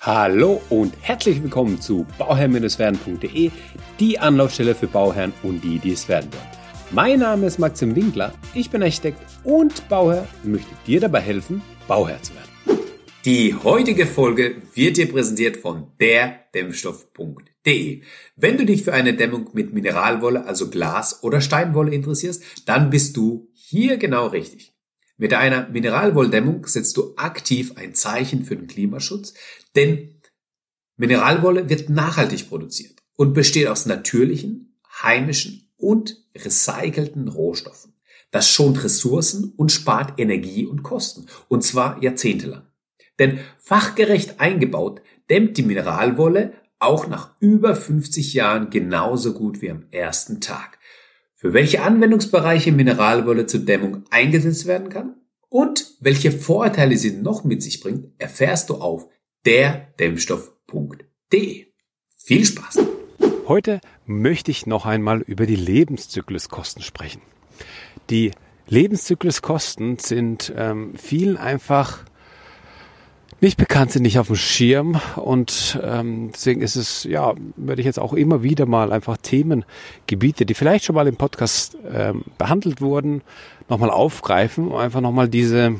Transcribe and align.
Hallo 0.00 0.62
und 0.68 0.94
herzlich 1.00 1.42
willkommen 1.42 1.80
zu 1.80 2.06
bauherr-werden.de, 2.18 3.50
die 3.98 4.18
Anlaufstelle 4.20 4.76
für 4.76 4.86
Bauherren 4.86 5.32
und 5.42 5.64
die, 5.64 5.80
die 5.80 5.90
es 5.90 6.08
werden 6.08 6.32
wollen. 6.32 6.46
Mein 6.92 7.18
Name 7.18 7.46
ist 7.46 7.58
Maxim 7.58 7.96
Winkler, 7.96 8.32
ich 8.54 8.70
bin 8.70 8.80
Architekt 8.80 9.20
und 9.42 9.88
Bauherr 9.88 10.28
und 10.44 10.52
möchte 10.52 10.70
dir 10.86 11.00
dabei 11.00 11.18
helfen, 11.18 11.62
Bauherr 11.88 12.22
zu 12.22 12.32
werden. 12.34 12.48
Die 13.24 13.56
heutige 13.56 14.06
Folge 14.06 14.62
wird 14.72 14.98
dir 14.98 15.10
präsentiert 15.10 15.56
von 15.56 15.90
derdämmstoff.de. 16.00 18.02
Wenn 18.36 18.56
du 18.56 18.66
dich 18.66 18.84
für 18.84 18.92
eine 18.92 19.14
Dämmung 19.14 19.50
mit 19.52 19.74
Mineralwolle, 19.74 20.46
also 20.46 20.70
Glas 20.70 21.24
oder 21.24 21.40
Steinwolle 21.40 21.92
interessierst, 21.92 22.44
dann 22.66 22.90
bist 22.90 23.16
du 23.16 23.48
hier 23.52 23.96
genau 23.96 24.28
richtig. 24.28 24.77
Mit 25.20 25.34
einer 25.34 25.68
Mineralwolldämmung 25.68 26.64
setzt 26.68 26.96
du 26.96 27.14
aktiv 27.16 27.72
ein 27.74 27.92
Zeichen 27.92 28.44
für 28.44 28.54
den 28.54 28.68
Klimaschutz, 28.68 29.34
denn 29.74 30.14
Mineralwolle 30.96 31.68
wird 31.68 31.90
nachhaltig 31.90 32.48
produziert 32.48 33.02
und 33.16 33.34
besteht 33.34 33.66
aus 33.66 33.86
natürlichen, 33.86 34.78
heimischen 35.02 35.68
und 35.76 36.24
recycelten 36.36 37.26
Rohstoffen. 37.26 37.94
Das 38.30 38.48
schont 38.48 38.84
Ressourcen 38.84 39.52
und 39.56 39.72
spart 39.72 40.20
Energie 40.20 40.66
und 40.66 40.84
Kosten, 40.84 41.26
und 41.48 41.64
zwar 41.64 42.00
jahrzehntelang. 42.02 42.66
Denn 43.18 43.40
fachgerecht 43.58 44.38
eingebaut 44.38 45.02
dämmt 45.30 45.56
die 45.56 45.62
Mineralwolle 45.62 46.52
auch 46.78 47.08
nach 47.08 47.34
über 47.40 47.74
50 47.74 48.34
Jahren 48.34 48.70
genauso 48.70 49.34
gut 49.34 49.62
wie 49.62 49.70
am 49.70 49.86
ersten 49.90 50.40
Tag 50.40 50.77
für 51.38 51.54
welche 51.54 51.82
Anwendungsbereiche 51.82 52.72
Mineralwolle 52.72 53.46
zur 53.46 53.60
Dämmung 53.60 54.02
eingesetzt 54.10 54.66
werden 54.66 54.88
kann 54.88 55.14
und 55.48 55.94
welche 56.00 56.32
Vorteile 56.32 56.96
sie 56.96 57.12
noch 57.12 57.44
mit 57.44 57.62
sich 57.62 57.78
bringt, 57.80 58.08
erfährst 58.18 58.70
du 58.70 58.78
auf 58.78 59.06
derdämmstoff.de. 59.46 61.66
Viel 62.16 62.44
Spaß! 62.44 62.80
Heute 63.46 63.80
möchte 64.04 64.50
ich 64.50 64.66
noch 64.66 64.84
einmal 64.84 65.20
über 65.20 65.46
die 65.46 65.54
Lebenszykluskosten 65.54 66.82
sprechen. 66.82 67.22
Die 68.10 68.32
Lebenszykluskosten 68.66 69.98
sind 69.98 70.52
ähm, 70.56 70.94
vielen 70.96 71.36
einfach 71.36 72.04
nicht 73.40 73.56
bekannt 73.56 73.92
sind, 73.92 74.02
nicht 74.02 74.18
auf 74.18 74.26
dem 74.26 74.36
Schirm. 74.36 75.00
Und 75.16 75.78
ähm, 75.82 76.30
deswegen 76.32 76.60
ist 76.60 76.76
es, 76.76 77.04
ja, 77.04 77.34
würde 77.56 77.80
ich 77.80 77.86
jetzt 77.86 77.98
auch 77.98 78.12
immer 78.12 78.42
wieder 78.42 78.66
mal 78.66 78.92
einfach 78.92 79.16
Themengebiete, 79.16 80.44
die 80.44 80.54
vielleicht 80.54 80.84
schon 80.84 80.94
mal 80.94 81.06
im 81.06 81.16
Podcast 81.16 81.76
ähm, 81.92 82.24
behandelt 82.36 82.80
wurden, 82.80 83.22
nochmal 83.68 83.90
aufgreifen, 83.90 84.68
um 84.68 84.76
einfach 84.76 85.00
nochmal 85.00 85.28
diese, 85.28 85.76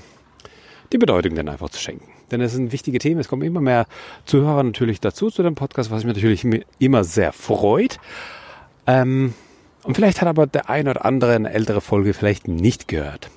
die 0.92 0.98
Bedeutung 0.98 1.34
dann 1.34 1.48
einfach 1.48 1.70
zu 1.70 1.80
schenken. 1.80 2.08
Denn 2.30 2.40
es 2.40 2.52
sind 2.52 2.72
wichtige 2.72 2.98
Themen. 2.98 3.20
Es 3.20 3.28
kommen 3.28 3.42
immer 3.42 3.60
mehr 3.60 3.86
Zuhörer 4.26 4.62
natürlich 4.62 5.00
dazu 5.00 5.30
zu 5.30 5.42
dem 5.42 5.54
Podcast, 5.54 5.90
was 5.90 6.04
mich 6.04 6.14
natürlich 6.14 6.46
immer 6.78 7.04
sehr 7.04 7.32
freut. 7.32 7.98
Ähm, 8.86 9.34
und 9.82 9.94
vielleicht 9.94 10.20
hat 10.20 10.28
aber 10.28 10.46
der 10.46 10.68
ein 10.68 10.86
oder 10.88 11.04
andere 11.04 11.34
eine 11.34 11.52
ältere 11.52 11.80
Folge 11.80 12.12
vielleicht 12.12 12.46
nicht 12.46 12.88
gehört. 12.88 13.30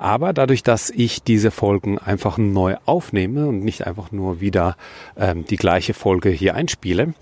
Aber 0.00 0.32
dadurch, 0.32 0.62
dass 0.62 0.88
ich 0.88 1.22
diese 1.22 1.50
Folgen 1.50 1.98
einfach 1.98 2.38
neu 2.38 2.76
aufnehme 2.86 3.46
und 3.46 3.62
nicht 3.62 3.86
einfach 3.86 4.12
nur 4.12 4.40
wieder 4.40 4.78
ähm, 5.14 5.44
die 5.44 5.56
gleiche 5.56 5.92
Folge 5.92 6.30
hier 6.30 6.54
einspiele, 6.54 7.12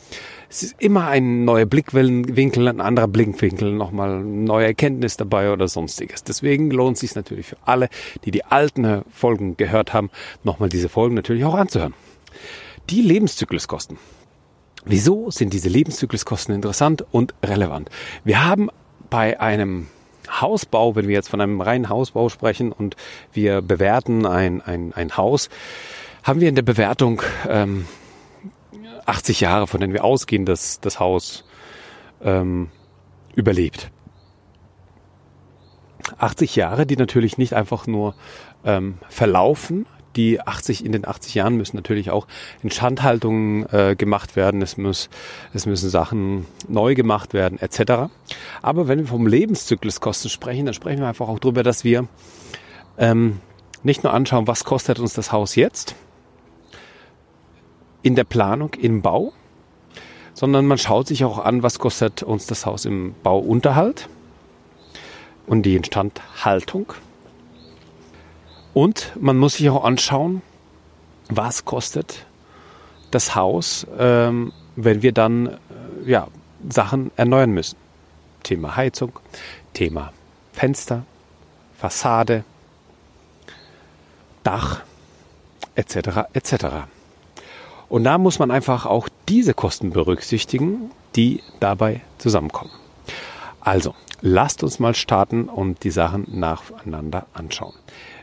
es 0.48 0.62
ist 0.62 0.76
immer 0.78 1.08
ein 1.08 1.44
neuer 1.44 1.66
Blickwinkel, 1.66 2.68
ein 2.68 2.80
anderer 2.80 3.08
Blickwinkel, 3.08 3.72
nochmal 3.72 4.20
neue 4.22 4.66
Erkenntnis 4.66 5.16
dabei 5.16 5.52
oder 5.52 5.66
sonstiges. 5.66 6.22
Deswegen 6.22 6.70
lohnt 6.70 6.94
es 6.94 7.00
sich 7.00 7.16
natürlich 7.16 7.48
für 7.48 7.56
alle, 7.64 7.88
die 8.24 8.30
die 8.30 8.44
alten 8.44 9.02
Folgen 9.10 9.56
gehört 9.56 9.92
haben, 9.92 10.08
nochmal 10.44 10.68
diese 10.68 10.88
Folgen 10.88 11.16
natürlich 11.16 11.44
auch 11.44 11.54
anzuhören. 11.54 11.94
Die 12.90 13.02
Lebenszykluskosten. 13.02 13.98
Wieso 14.84 15.32
sind 15.32 15.52
diese 15.52 15.68
Lebenszykluskosten 15.68 16.54
interessant 16.54 17.04
und 17.10 17.34
relevant? 17.44 17.90
Wir 18.22 18.46
haben 18.46 18.70
bei 19.10 19.40
einem 19.40 19.88
Hausbau, 20.28 20.96
wenn 20.96 21.08
wir 21.08 21.14
jetzt 21.14 21.28
von 21.28 21.40
einem 21.40 21.60
reinen 21.60 21.88
Hausbau 21.88 22.28
sprechen 22.28 22.72
und 22.72 22.96
wir 23.32 23.62
bewerten 23.62 24.26
ein, 24.26 24.60
ein, 24.60 24.92
ein 24.92 25.16
Haus, 25.16 25.48
haben 26.22 26.40
wir 26.40 26.48
in 26.48 26.54
der 26.54 26.62
Bewertung 26.62 27.22
ähm, 27.48 27.86
80 29.06 29.40
Jahre, 29.40 29.66
von 29.66 29.80
denen 29.80 29.92
wir 29.92 30.04
ausgehen, 30.04 30.44
dass 30.44 30.80
das 30.80 31.00
Haus 31.00 31.44
ähm, 32.22 32.68
überlebt. 33.34 33.90
80 36.18 36.56
Jahre, 36.56 36.86
die 36.86 36.96
natürlich 36.96 37.38
nicht 37.38 37.54
einfach 37.54 37.86
nur 37.86 38.14
ähm, 38.64 38.98
verlaufen, 39.08 39.86
die 40.16 40.40
80 40.40 40.84
in 40.84 40.92
den 40.92 41.06
80 41.06 41.34
Jahren 41.34 41.56
müssen 41.56 41.76
natürlich 41.76 42.10
auch 42.10 42.26
Instandhaltungen 42.62 43.66
äh, 43.72 43.94
gemacht 43.96 44.36
werden. 44.36 44.62
Es 44.62 44.76
muss, 44.76 45.08
es 45.52 45.66
müssen 45.66 45.90
Sachen 45.90 46.46
neu 46.68 46.94
gemacht 46.94 47.34
werden 47.34 47.58
etc. 47.58 48.10
Aber 48.62 48.88
wenn 48.88 49.00
wir 49.00 49.06
vom 49.06 49.26
Lebenszykluskosten 49.26 50.30
sprechen, 50.30 50.66
dann 50.66 50.74
sprechen 50.74 51.00
wir 51.00 51.08
einfach 51.08 51.28
auch 51.28 51.38
darüber, 51.38 51.62
dass 51.62 51.84
wir 51.84 52.08
ähm, 52.96 53.40
nicht 53.82 54.02
nur 54.02 54.12
anschauen, 54.12 54.46
was 54.46 54.64
kostet 54.64 54.98
uns 54.98 55.14
das 55.14 55.32
Haus 55.32 55.54
jetzt 55.54 55.94
in 58.02 58.14
der 58.14 58.24
Planung, 58.24 58.74
im 58.74 59.02
Bau, 59.02 59.32
sondern 60.34 60.66
man 60.66 60.78
schaut 60.78 61.08
sich 61.08 61.24
auch 61.24 61.38
an, 61.38 61.62
was 61.62 61.78
kostet 61.78 62.22
uns 62.22 62.46
das 62.46 62.64
Haus 62.64 62.84
im 62.84 63.14
Bauunterhalt 63.22 64.08
und 65.46 65.62
die 65.62 65.76
Instandhaltung 65.76 66.92
und 68.74 69.12
man 69.20 69.36
muss 69.36 69.54
sich 69.54 69.68
auch 69.70 69.84
anschauen, 69.84 70.42
was 71.28 71.64
kostet 71.64 72.26
das 73.10 73.34
Haus, 73.34 73.86
ähm, 73.98 74.52
wenn 74.76 75.02
wir 75.02 75.12
dann 75.12 75.46
äh, 75.46 75.56
ja, 76.06 76.28
Sachen 76.68 77.10
erneuern 77.16 77.50
müssen. 77.50 77.76
Thema 78.42 78.76
Heizung, 78.76 79.12
Thema 79.74 80.12
Fenster, 80.52 81.04
Fassade, 81.78 82.44
Dach, 84.42 84.82
etc. 85.74 86.28
etc. 86.32 86.54
Und 87.88 88.04
da 88.04 88.18
muss 88.18 88.38
man 88.38 88.50
einfach 88.50 88.86
auch 88.86 89.08
diese 89.28 89.54
Kosten 89.54 89.90
berücksichtigen, 89.90 90.90
die 91.16 91.42
dabei 91.60 92.00
zusammenkommen. 92.18 92.72
Also, 93.60 93.94
lasst 94.20 94.62
uns 94.62 94.78
mal 94.78 94.94
starten 94.94 95.48
und 95.48 95.84
die 95.84 95.90
Sachen 95.90 96.26
nacheinander 96.28 97.26
anschauen. 97.34 97.74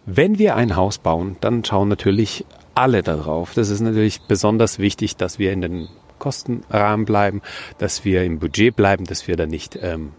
Wenn 0.06 0.38
wir 0.38 0.56
ein 0.56 0.76
Haus 0.76 1.00
bauen, 1.00 1.38
dann 1.42 1.64
schauen 1.66 1.88
natürlich 1.90 2.46
alle 2.76 3.02
darauf. 3.02 3.54
Das 3.54 3.70
ist 3.70 3.82
natürlich 3.82 4.22
besonders 4.22 4.78
wichtig, 4.78 5.16
dass 5.16 5.40
wir 5.40 5.52
in 5.52 5.62
den 5.62 5.88
Kostenrahmen 6.20 7.06
bleiben, 7.06 7.42
dass 7.78 8.06
wir 8.06 8.24
im 8.24 8.40
Budget 8.40 8.76
bleiben, 8.76 9.06
dass 9.06 9.28
wir 9.28 9.36
da 9.36 9.46
nicht 9.46 9.78
ähm, 9.82 10.12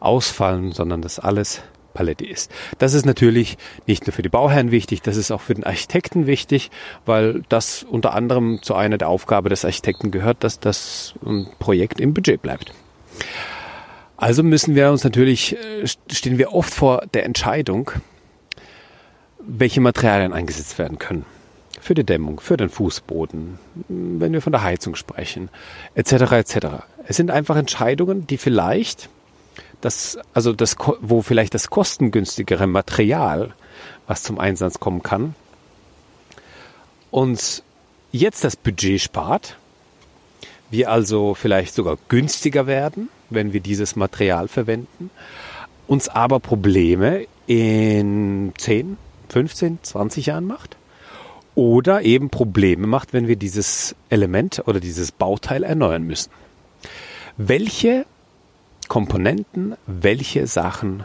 ausfallen, 0.00 0.72
sondern 0.72 1.02
dass 1.02 1.18
alles 1.18 1.62
Palette 1.92 2.24
ist. 2.24 2.50
Das 2.78 2.94
ist 2.94 3.04
natürlich 3.04 3.58
nicht 3.86 4.06
nur 4.06 4.14
für 4.14 4.22
die 4.22 4.28
Bauherren 4.28 4.70
wichtig, 4.70 5.02
das 5.02 5.16
ist 5.16 5.30
auch 5.30 5.40
für 5.40 5.54
den 5.54 5.64
Architekten 5.64 6.26
wichtig, 6.26 6.70
weil 7.04 7.42
das 7.48 7.82
unter 7.82 8.14
anderem 8.14 8.60
zu 8.62 8.74
einer 8.74 8.96
der 8.96 9.08
Aufgabe 9.08 9.48
des 9.48 9.64
Architekten 9.64 10.10
gehört, 10.10 10.42
dass 10.44 10.60
das 10.60 11.14
Projekt 11.58 12.00
im 12.00 12.14
Budget 12.14 12.40
bleibt. 12.40 12.72
Also 14.16 14.42
müssen 14.42 14.74
wir 14.74 14.90
uns 14.90 15.04
natürlich, 15.04 15.56
äh, 15.56 15.86
stehen 16.10 16.38
wir 16.38 16.52
oft 16.52 16.72
vor 16.72 17.02
der 17.12 17.24
Entscheidung, 17.24 17.90
welche 19.46 19.80
Materialien 19.80 20.32
eingesetzt 20.32 20.78
werden 20.78 20.98
können. 20.98 21.24
Für 21.80 21.94
die 21.94 22.04
Dämmung, 22.04 22.40
für 22.40 22.56
den 22.56 22.68
Fußboden, 22.68 23.58
wenn 23.88 24.32
wir 24.32 24.40
von 24.40 24.52
der 24.52 24.62
Heizung 24.62 24.94
sprechen, 24.94 25.48
etc. 25.94 26.12
etc. 26.32 26.56
Es 27.08 27.16
sind 27.16 27.30
einfach 27.30 27.56
Entscheidungen, 27.56 28.26
die 28.26 28.38
vielleicht 28.38 29.08
das, 29.80 30.18
also 30.32 30.52
das, 30.52 30.76
wo 31.00 31.22
vielleicht 31.22 31.54
das 31.54 31.70
kostengünstigere 31.70 32.66
Material, 32.66 33.52
was 34.06 34.22
zum 34.22 34.38
Einsatz 34.38 34.78
kommen 34.78 35.02
kann, 35.02 35.34
uns 37.10 37.64
jetzt 38.12 38.44
das 38.44 38.56
Budget 38.56 39.00
spart, 39.00 39.56
wir 40.70 40.90
also 40.90 41.34
vielleicht 41.34 41.74
sogar 41.74 41.98
günstiger 42.08 42.66
werden, 42.66 43.08
wenn 43.28 43.52
wir 43.52 43.60
dieses 43.60 43.96
Material 43.96 44.48
verwenden, 44.48 45.10
uns 45.86 46.08
aber 46.08 46.40
Probleme 46.40 47.26
in 47.46 48.52
10, 48.56 48.96
15, 49.32 49.78
20 49.82 50.26
Jahren 50.26 50.46
macht. 50.46 50.76
Oder 51.54 52.02
eben 52.02 52.30
Probleme 52.30 52.86
macht, 52.86 53.12
wenn 53.12 53.28
wir 53.28 53.36
dieses 53.36 53.94
Element 54.08 54.62
oder 54.66 54.78
dieses 54.78 55.10
Bauteil 55.12 55.64
erneuern 55.64 56.02
müssen. 56.02 56.30
Welche 57.36 58.06
Komponenten, 58.88 59.74
welche 59.86 60.46
Sachen 60.46 61.04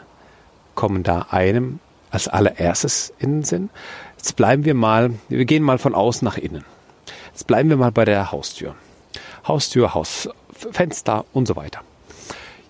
kommen 0.75 1.03
da 1.03 1.27
einem 1.31 1.79
als 2.11 2.27
allererstes 2.27 3.13
in 3.17 3.31
den 3.31 3.43
Sinn? 3.43 3.69
Jetzt 4.17 4.35
bleiben 4.35 4.65
wir 4.65 4.73
mal, 4.73 5.11
wir 5.29 5.45
gehen 5.45 5.63
mal 5.63 5.77
von 5.77 5.95
außen 5.95 6.25
nach 6.25 6.37
innen. 6.37 6.65
Jetzt 7.31 7.47
bleiben 7.47 7.69
wir 7.69 7.77
mal 7.77 7.91
bei 7.91 8.03
der 8.03 8.31
Haustür. 8.31 8.75
Haustür, 9.47 9.93
Hausfenster 9.93 11.25
und 11.33 11.47
so 11.47 11.55
weiter. 11.55 11.81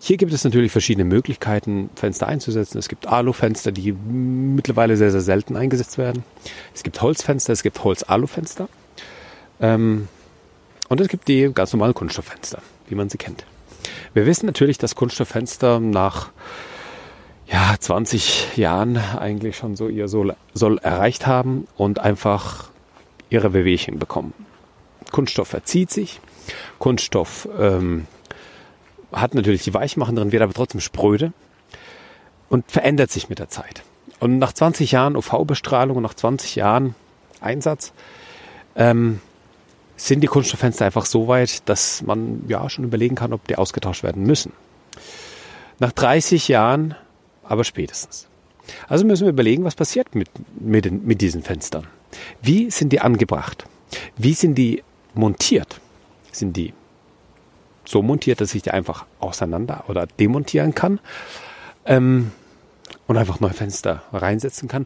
Hier 0.07 0.15
gibt 0.15 0.31
es 0.31 0.45
natürlich 0.45 0.71
verschiedene 0.71 1.03
Möglichkeiten, 1.03 1.89
Fenster 1.95 2.27
einzusetzen. 2.27 2.77
Es 2.77 2.87
gibt 2.87 3.07
Alufenster, 3.07 3.73
die 3.73 3.91
mittlerweile 3.91 4.95
sehr, 4.95 5.11
sehr 5.11 5.19
selten 5.19 5.57
eingesetzt 5.57 5.97
werden. 5.97 6.23
Es 6.73 6.83
gibt 6.83 7.01
Holzfenster, 7.01 7.51
es 7.51 7.61
gibt 7.61 7.83
Holz-Alufenster. 7.83 8.69
Ähm, 9.59 10.07
Und 10.87 11.01
es 11.01 11.09
gibt 11.09 11.27
die 11.27 11.51
ganz 11.53 11.73
normalen 11.73 11.93
Kunststofffenster, 11.93 12.61
wie 12.87 12.95
man 12.95 13.09
sie 13.09 13.17
kennt. 13.17 13.43
Wir 14.13 14.25
wissen 14.25 14.45
natürlich, 14.45 14.77
dass 14.77 14.95
Kunststofffenster 14.95 15.81
nach 15.81 16.29
ja, 17.51 17.75
20 17.77 18.55
Jahren 18.55 18.95
eigentlich 18.95 19.57
schon 19.57 19.75
so 19.75 19.89
ihr 19.89 20.07
Soll, 20.07 20.37
Soll 20.53 20.77
erreicht 20.77 21.27
haben 21.27 21.67
und 21.75 21.99
einfach 21.99 22.69
ihre 23.29 23.51
Wehwehchen 23.51 23.99
bekommen. 23.99 24.33
Kunststoff 25.11 25.49
verzieht 25.49 25.91
sich, 25.91 26.21
Kunststoff 26.79 27.49
ähm, 27.59 28.07
hat 29.11 29.35
natürlich 29.35 29.63
die 29.63 29.73
Weichmachen 29.73 30.15
drin, 30.15 30.31
wird 30.31 30.43
aber 30.43 30.53
trotzdem 30.53 30.81
spröde 30.81 31.33
und 32.49 32.69
verändert 32.69 33.11
sich 33.11 33.29
mit 33.29 33.39
der 33.39 33.49
Zeit. 33.49 33.83
Und 34.19 34.39
nach 34.39 34.53
20 34.53 34.91
Jahren 34.91 35.15
UV-Bestrahlung 35.15 35.97
und 35.97 36.03
nach 36.03 36.13
20 36.13 36.55
Jahren 36.55 36.95
Einsatz 37.39 37.93
ähm, 38.75 39.21
sind 39.95 40.21
die 40.21 40.27
Kunststofffenster 40.27 40.85
einfach 40.85 41.05
so 41.05 41.27
weit, 41.27 41.67
dass 41.69 42.01
man 42.03 42.43
ja 42.47 42.69
schon 42.69 42.85
überlegen 42.85 43.15
kann, 43.15 43.33
ob 43.33 43.47
die 43.47 43.57
ausgetauscht 43.57 44.03
werden 44.03 44.23
müssen. 44.23 44.53
Nach 45.79 45.91
30 45.91 46.47
Jahren 46.47 46.95
aber 47.43 47.63
spätestens. 47.63 48.27
Also 48.87 49.05
müssen 49.05 49.25
wir 49.25 49.31
überlegen, 49.31 49.63
was 49.63 49.75
passiert 49.75 50.13
mit, 50.15 50.29
mit, 50.59 50.85
den, 50.85 51.05
mit 51.05 51.21
diesen 51.21 51.43
Fenstern. 51.43 51.87
Wie 52.41 52.69
sind 52.69 52.91
die 52.91 52.99
angebracht? 52.99 53.65
Wie 54.17 54.33
sind 54.33 54.55
die 54.55 54.83
montiert? 55.13 55.79
Sind 56.31 56.57
die 56.57 56.73
so 57.87 58.01
montiert, 58.01 58.41
dass 58.41 58.53
ich 58.55 58.61
die 58.61 58.71
einfach 58.71 59.05
auseinander 59.19 59.85
oder 59.87 60.07
demontieren 60.07 60.75
kann 60.75 60.99
ähm, 61.85 62.31
und 63.07 63.17
einfach 63.17 63.39
neue 63.39 63.53
Fenster 63.53 64.03
reinsetzen 64.11 64.67
kann? 64.67 64.85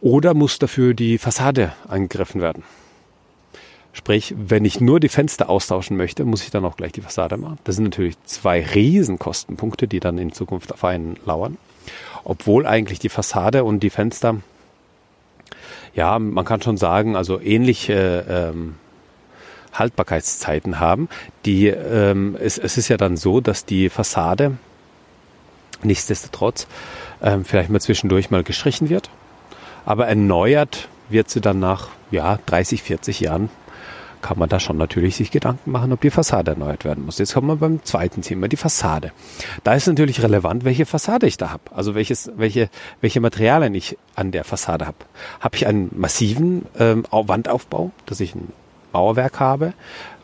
Oder 0.00 0.34
muss 0.34 0.58
dafür 0.58 0.94
die 0.94 1.18
Fassade 1.18 1.72
angegriffen 1.88 2.40
werden? 2.40 2.62
Sprich, 3.94 4.34
wenn 4.36 4.64
ich 4.64 4.80
nur 4.80 4.98
die 4.98 5.08
Fenster 5.08 5.48
austauschen 5.48 5.96
möchte, 5.96 6.24
muss 6.24 6.42
ich 6.42 6.50
dann 6.50 6.64
auch 6.64 6.76
gleich 6.76 6.90
die 6.90 7.00
Fassade 7.00 7.36
machen. 7.36 7.58
Das 7.62 7.76
sind 7.76 7.84
natürlich 7.84 8.20
zwei 8.24 8.60
Riesenkostenpunkte, 8.60 9.86
die 9.86 10.00
dann 10.00 10.18
in 10.18 10.32
Zukunft 10.32 10.72
auf 10.72 10.82
einen 10.82 11.16
lauern. 11.24 11.58
Obwohl 12.24 12.66
eigentlich 12.66 12.98
die 12.98 13.08
Fassade 13.08 13.62
und 13.62 13.80
die 13.80 13.90
Fenster, 13.90 14.38
ja, 15.94 16.18
man 16.18 16.44
kann 16.44 16.60
schon 16.60 16.76
sagen, 16.76 17.14
also 17.14 17.40
ähnliche 17.40 18.26
ähm, 18.28 18.74
Haltbarkeitszeiten 19.74 20.80
haben. 20.80 21.08
Die, 21.44 21.68
ähm, 21.68 22.36
es, 22.40 22.58
es 22.58 22.78
ist 22.78 22.88
ja 22.88 22.96
dann 22.96 23.16
so, 23.16 23.40
dass 23.40 23.64
die 23.64 23.88
Fassade 23.88 24.56
nichtsdestotrotz 25.82 26.66
ähm, 27.22 27.44
vielleicht 27.44 27.70
mal 27.70 27.80
zwischendurch 27.80 28.30
mal 28.30 28.42
gestrichen 28.42 28.88
wird, 28.88 29.10
aber 29.84 30.06
erneuert 30.06 30.88
wird 31.08 31.28
sie 31.28 31.40
dann 31.40 31.58
nach 31.58 31.88
ja, 32.10 32.38
30, 32.46 32.82
40 32.82 33.20
Jahren 33.20 33.50
kann 34.24 34.38
man 34.38 34.48
da 34.48 34.58
schon 34.58 34.78
natürlich 34.78 35.16
sich 35.16 35.30
Gedanken 35.30 35.70
machen, 35.70 35.92
ob 35.92 36.00
die 36.00 36.08
Fassade 36.08 36.52
erneuert 36.52 36.86
werden 36.86 37.04
muss. 37.04 37.18
Jetzt 37.18 37.34
kommen 37.34 37.46
wir 37.46 37.56
beim 37.56 37.84
zweiten 37.84 38.22
Thema, 38.22 38.48
die 38.48 38.56
Fassade. 38.56 39.12
Da 39.64 39.74
ist 39.74 39.86
natürlich 39.86 40.22
relevant, 40.22 40.64
welche 40.64 40.86
Fassade 40.86 41.26
ich 41.26 41.36
da 41.36 41.50
habe. 41.50 41.64
Also 41.72 41.94
welches, 41.94 42.32
welche, 42.34 42.70
welche 43.02 43.20
Materialien 43.20 43.74
ich 43.74 43.98
an 44.14 44.32
der 44.32 44.44
Fassade 44.44 44.86
habe. 44.86 44.96
Habe 45.40 45.56
ich 45.56 45.66
einen 45.66 45.90
massiven 45.94 46.64
ähm, 46.78 47.04
Wandaufbau, 47.10 47.90
dass 48.06 48.20
ich 48.20 48.34
ein 48.34 48.50
Mauerwerk 48.94 49.40
habe, 49.40 49.74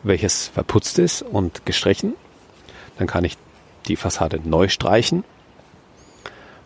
welches 0.01 0.47
verputzt 0.47 0.97
ist 0.97 1.21
und 1.21 1.65
gestrichen. 1.65 2.15
Dann 2.97 3.07
kann 3.07 3.23
ich 3.23 3.37
die 3.87 3.95
Fassade 3.95 4.39
neu 4.43 4.67
streichen 4.69 5.23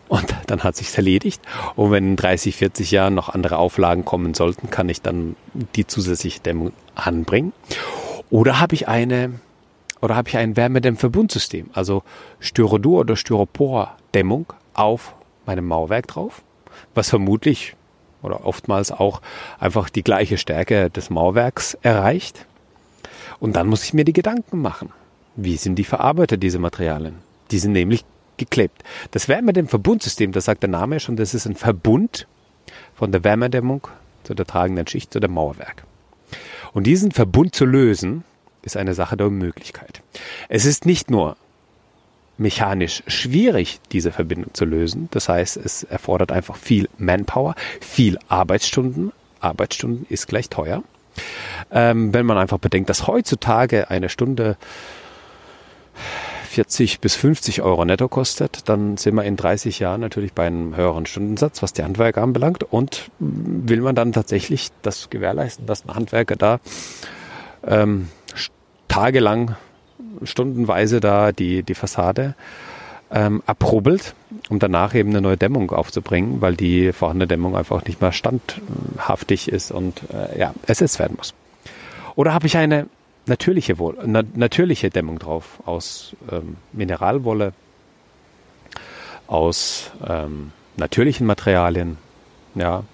und 0.08 0.34
dann 0.46 0.62
hat 0.62 0.76
sich's 0.76 0.96
erledigt. 0.96 1.42
Und 1.74 1.90
wenn 1.90 2.10
in 2.10 2.16
30, 2.16 2.56
40 2.56 2.90
Jahren 2.90 3.14
noch 3.14 3.28
andere 3.28 3.58
Auflagen 3.58 4.04
kommen 4.04 4.34
sollten, 4.34 4.70
kann 4.70 4.88
ich 4.88 5.02
dann 5.02 5.36
die 5.74 5.86
zusätzliche 5.86 6.40
Dämmung 6.40 6.72
anbringen. 6.94 7.52
Oder 8.30 8.60
habe 8.60 8.74
ich 8.74 8.88
eine 8.88 9.40
oder 10.02 10.14
habe 10.14 10.28
ich 10.28 10.36
ein 10.36 10.56
Wärmedämmverbundsystem, 10.56 11.70
also 11.72 12.02
Styrodur 12.38 13.00
oder 13.00 13.16
Styropor-Dämmung 13.16 14.52
auf 14.74 15.14
meinem 15.46 15.66
Mauerwerk 15.66 16.06
drauf, 16.06 16.42
was 16.94 17.08
vermutlich 17.08 17.74
oder 18.22 18.46
oftmals 18.46 18.90
auch 18.90 19.20
einfach 19.58 19.90
die 19.90 20.02
gleiche 20.02 20.38
Stärke 20.38 20.90
des 20.90 21.10
Mauerwerks 21.10 21.74
erreicht. 21.82 22.46
Und 23.38 23.56
dann 23.56 23.68
muss 23.68 23.84
ich 23.84 23.94
mir 23.94 24.04
die 24.04 24.12
Gedanken 24.12 24.60
machen. 24.60 24.92
Wie 25.36 25.56
sind 25.56 25.76
die 25.76 25.84
verarbeitet, 25.84 26.42
diese 26.42 26.58
Materialien? 26.58 27.16
Die 27.50 27.58
sind 27.58 27.72
nämlich 27.72 28.04
geklebt. 28.36 28.82
Das 29.10 29.28
Wärmedämmverbundsystem, 29.28 30.32
das 30.32 30.46
sagt 30.46 30.62
der 30.62 30.70
Name 30.70 31.00
schon, 31.00 31.16
das 31.16 31.34
ist 31.34 31.46
ein 31.46 31.56
Verbund 31.56 32.26
von 32.94 33.12
der 33.12 33.24
Wärmedämmung 33.24 33.88
zu 34.24 34.34
der 34.34 34.46
tragenden 34.46 34.86
Schicht 34.86 35.12
zu 35.12 35.20
dem 35.20 35.32
Mauerwerk. 35.32 35.84
Und 36.72 36.86
diesen 36.86 37.12
Verbund 37.12 37.54
zu 37.54 37.64
lösen, 37.64 38.24
ist 38.62 38.76
eine 38.76 38.94
Sache 38.94 39.16
der 39.16 39.28
Unmöglichkeit. 39.28 40.02
Es 40.48 40.64
ist 40.64 40.86
nicht 40.86 41.10
nur 41.10 41.36
mechanisch 42.38 43.02
schwierig, 43.06 43.80
diese 43.92 44.12
Verbindung 44.12 44.52
zu 44.54 44.64
lösen. 44.64 45.08
Das 45.10 45.28
heißt, 45.28 45.56
es 45.56 45.84
erfordert 45.84 46.32
einfach 46.32 46.56
viel 46.56 46.88
Manpower, 46.98 47.54
viel 47.80 48.18
Arbeitsstunden. 48.28 49.12
Arbeitsstunden 49.40 50.06
ist 50.08 50.26
gleich 50.26 50.48
teuer. 50.48 50.82
Ähm, 51.70 52.12
wenn 52.12 52.26
man 52.26 52.38
einfach 52.38 52.58
bedenkt, 52.58 52.90
dass 52.90 53.06
heutzutage 53.06 53.90
eine 53.90 54.08
Stunde 54.08 54.56
40 56.56 57.00
bis 57.00 57.14
50 57.16 57.62
Euro 57.62 57.84
netto 57.84 58.08
kostet, 58.08 58.68
dann 58.68 58.96
sind 58.96 59.14
wir 59.14 59.24
in 59.24 59.36
30 59.36 59.78
Jahren 59.78 60.00
natürlich 60.00 60.32
bei 60.32 60.46
einem 60.46 60.76
höheren 60.76 61.06
Stundensatz, 61.06 61.62
was 61.62 61.72
die 61.72 61.82
Handwerker 61.82 62.22
anbelangt. 62.22 62.62
Und 62.64 63.10
will 63.18 63.80
man 63.80 63.94
dann 63.94 64.12
tatsächlich 64.12 64.70
das 64.82 65.10
gewährleisten, 65.10 65.66
dass 65.66 65.84
ein 65.86 65.94
Handwerker 65.94 66.36
da 66.36 66.60
ähm, 67.66 68.08
tagelang, 68.88 69.56
stundenweise 70.24 71.00
da 71.00 71.32
die, 71.32 71.62
die 71.62 71.74
Fassade 71.74 72.34
ähm, 73.10 73.42
abrubbelt, 73.46 74.14
um 74.48 74.58
danach 74.58 74.94
eben 74.94 75.10
eine 75.10 75.20
neue 75.20 75.36
Dämmung 75.36 75.70
aufzubringen, 75.70 76.40
weil 76.40 76.56
die 76.56 76.92
vorhandene 76.92 77.28
Dämmung 77.28 77.56
einfach 77.56 77.84
nicht 77.84 78.00
mehr 78.00 78.12
standhaftig 78.12 79.48
ist 79.48 79.70
und 79.70 80.02
äh, 80.12 80.38
ja, 80.38 80.54
ersetzt 80.66 80.98
werden 80.98 81.16
muss. 81.16 81.34
Oder 82.16 82.34
habe 82.34 82.46
ich 82.46 82.56
eine 82.56 82.88
natürliche, 83.26 83.78
Wolle, 83.78 83.98
na, 84.06 84.22
natürliche 84.34 84.90
Dämmung 84.90 85.18
drauf 85.18 85.60
aus 85.66 86.16
ähm, 86.30 86.56
Mineralwolle, 86.72 87.52
aus 89.26 89.90
ähm, 90.06 90.52
natürlichen 90.76 91.26
Materialien, 91.26 91.98
ja, 92.54 92.84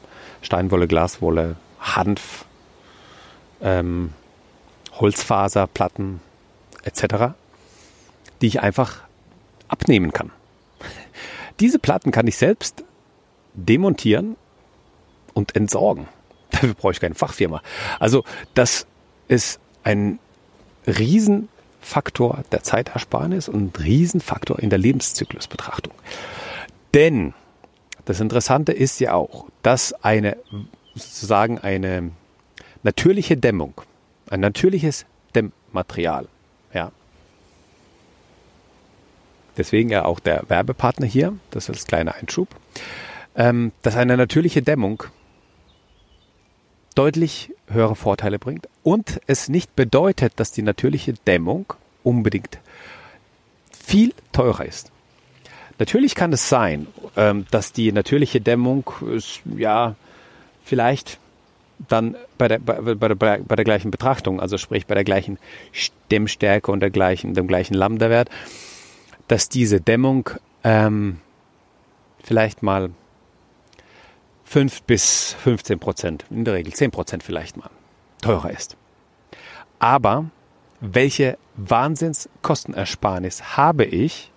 Steinwolle, 0.42 0.88
Glaswolle, 0.88 1.56
Hanf, 1.80 2.44
ähm, 3.62 4.12
Holzfaserplatten 4.98 6.20
etc., 6.84 7.34
die 8.40 8.46
ich 8.46 8.60
einfach 8.60 9.02
abnehmen 9.68 10.12
kann. 10.12 10.30
Diese 11.60 11.78
Platten 11.78 12.10
kann 12.10 12.26
ich 12.26 12.36
selbst 12.36 12.84
demontieren 13.54 14.36
und 15.34 15.54
entsorgen. 15.56 16.08
Dafür 16.50 16.74
brauche 16.74 16.92
ich 16.92 17.00
keine 17.00 17.14
Fachfirma. 17.14 17.62
Also 17.98 18.24
das 18.54 18.86
ist 19.28 19.60
ein 19.84 20.18
Riesenfaktor 20.86 22.44
der 22.52 22.62
Zeitersparnis 22.62 23.48
und 23.48 23.78
ein 23.78 23.82
Riesenfaktor 23.82 24.58
in 24.58 24.70
der 24.70 24.78
Lebenszyklusbetrachtung. 24.78 25.94
Denn 26.94 27.34
das 28.04 28.20
Interessante 28.20 28.72
ist 28.72 28.98
ja 29.00 29.14
auch, 29.14 29.46
dass 29.62 29.92
eine 30.04 30.36
sozusagen 30.94 31.58
eine 31.58 32.10
natürliche 32.82 33.36
Dämmung, 33.36 33.80
ein 34.28 34.40
natürliches 34.40 35.06
Dämmmaterial, 35.34 36.28
ja. 36.74 36.90
Deswegen 39.56 39.90
ja 39.90 40.04
auch 40.04 40.20
der 40.20 40.44
Werbepartner 40.48 41.06
hier, 41.06 41.34
das 41.50 41.68
als 41.68 41.86
kleiner 41.86 42.14
Einschub, 42.14 42.48
ähm, 43.36 43.72
dass 43.82 43.96
eine 43.96 44.16
natürliche 44.16 44.62
Dämmung 44.62 45.04
deutlich 46.94 47.50
höhere 47.68 47.96
Vorteile 47.96 48.38
bringt 48.38 48.68
und 48.82 49.20
es 49.26 49.48
nicht 49.48 49.74
bedeutet, 49.76 50.34
dass 50.36 50.52
die 50.52 50.62
natürliche 50.62 51.14
Dämmung 51.14 51.72
unbedingt 52.02 52.58
viel 53.70 54.12
teurer 54.32 54.66
ist. 54.66 54.90
Natürlich 55.78 56.14
kann 56.14 56.32
es 56.32 56.48
sein, 56.48 56.86
ähm, 57.16 57.46
dass 57.50 57.72
die 57.72 57.92
natürliche 57.92 58.40
Dämmung 58.40 58.90
ja 59.56 59.96
vielleicht 60.64 61.18
dann 61.88 62.16
bei 62.38 62.48
der, 62.48 62.58
bei, 62.58 62.80
bei, 62.94 63.08
der, 63.08 63.38
bei 63.38 63.56
der 63.56 63.64
gleichen 63.64 63.90
Betrachtung, 63.90 64.40
also 64.40 64.58
sprich 64.58 64.86
bei 64.86 64.94
der 64.94 65.04
gleichen 65.04 65.38
Dämmstärke 66.10 66.70
und 66.70 66.80
der 66.80 66.90
gleichen, 66.90 67.34
dem 67.34 67.48
gleichen 67.48 67.74
Lambda-Wert, 67.74 68.28
dass 69.28 69.48
diese 69.48 69.80
Dämmung 69.80 70.30
ähm, 70.64 71.20
vielleicht 72.22 72.62
mal 72.62 72.90
5 74.44 74.82
bis 74.82 75.34
15 75.42 75.78
Prozent, 75.78 76.24
in 76.30 76.44
der 76.44 76.54
Regel 76.54 76.72
10 76.72 76.90
Prozent 76.90 77.22
vielleicht 77.22 77.56
mal, 77.56 77.70
teurer 78.20 78.50
ist. 78.50 78.76
Aber 79.78 80.26
welche 80.80 81.38
Wahnsinnskostenersparnis 81.56 83.56
habe 83.56 83.84
ich, 83.84 84.30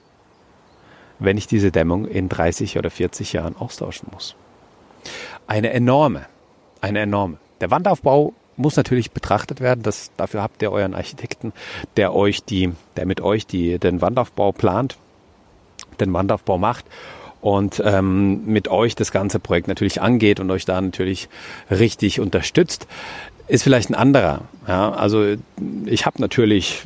wenn 1.19 1.37
ich 1.37 1.47
diese 1.47 1.71
Dämmung 1.71 2.05
in 2.05 2.29
30 2.29 2.77
oder 2.77 2.89
40 2.89 3.33
Jahren 3.33 3.55
austauschen 3.55 4.09
muss? 4.13 4.35
Eine 5.47 5.71
enorme, 5.71 6.25
eine 6.81 6.99
enorme. 6.99 7.37
Der 7.61 7.71
Wandaufbau 7.71 8.33
muss 8.57 8.75
natürlich 8.75 9.11
betrachtet 9.11 9.61
werden. 9.61 9.81
Das, 9.83 10.11
dafür 10.17 10.41
habt 10.41 10.61
ihr 10.61 10.71
euren 10.71 10.93
Architekten, 10.93 11.53
der 11.97 12.13
euch 12.13 12.43
die, 12.43 12.71
der 12.95 13.05
mit 13.05 13.21
euch 13.21 13.45
die, 13.45 13.79
den 13.79 14.01
Wandaufbau 14.01 14.51
plant, 14.51 14.97
den 15.99 16.13
Wandaufbau 16.13 16.57
macht 16.57 16.85
und 17.41 17.81
ähm, 17.85 18.45
mit 18.45 18.67
euch 18.67 18.95
das 18.95 19.11
ganze 19.11 19.39
Projekt 19.39 19.67
natürlich 19.67 20.01
angeht 20.01 20.39
und 20.39 20.49
euch 20.51 20.65
da 20.65 20.79
natürlich 20.79 21.29
richtig 21.69 22.19
unterstützt 22.19 22.87
ist 23.47 23.63
vielleicht 23.63 23.89
ein 23.89 23.95
anderer. 23.95 24.41
Ja, 24.67 24.91
also 24.91 25.35
ich 25.85 26.05
habe 26.05 26.19
natürlich, 26.21 26.81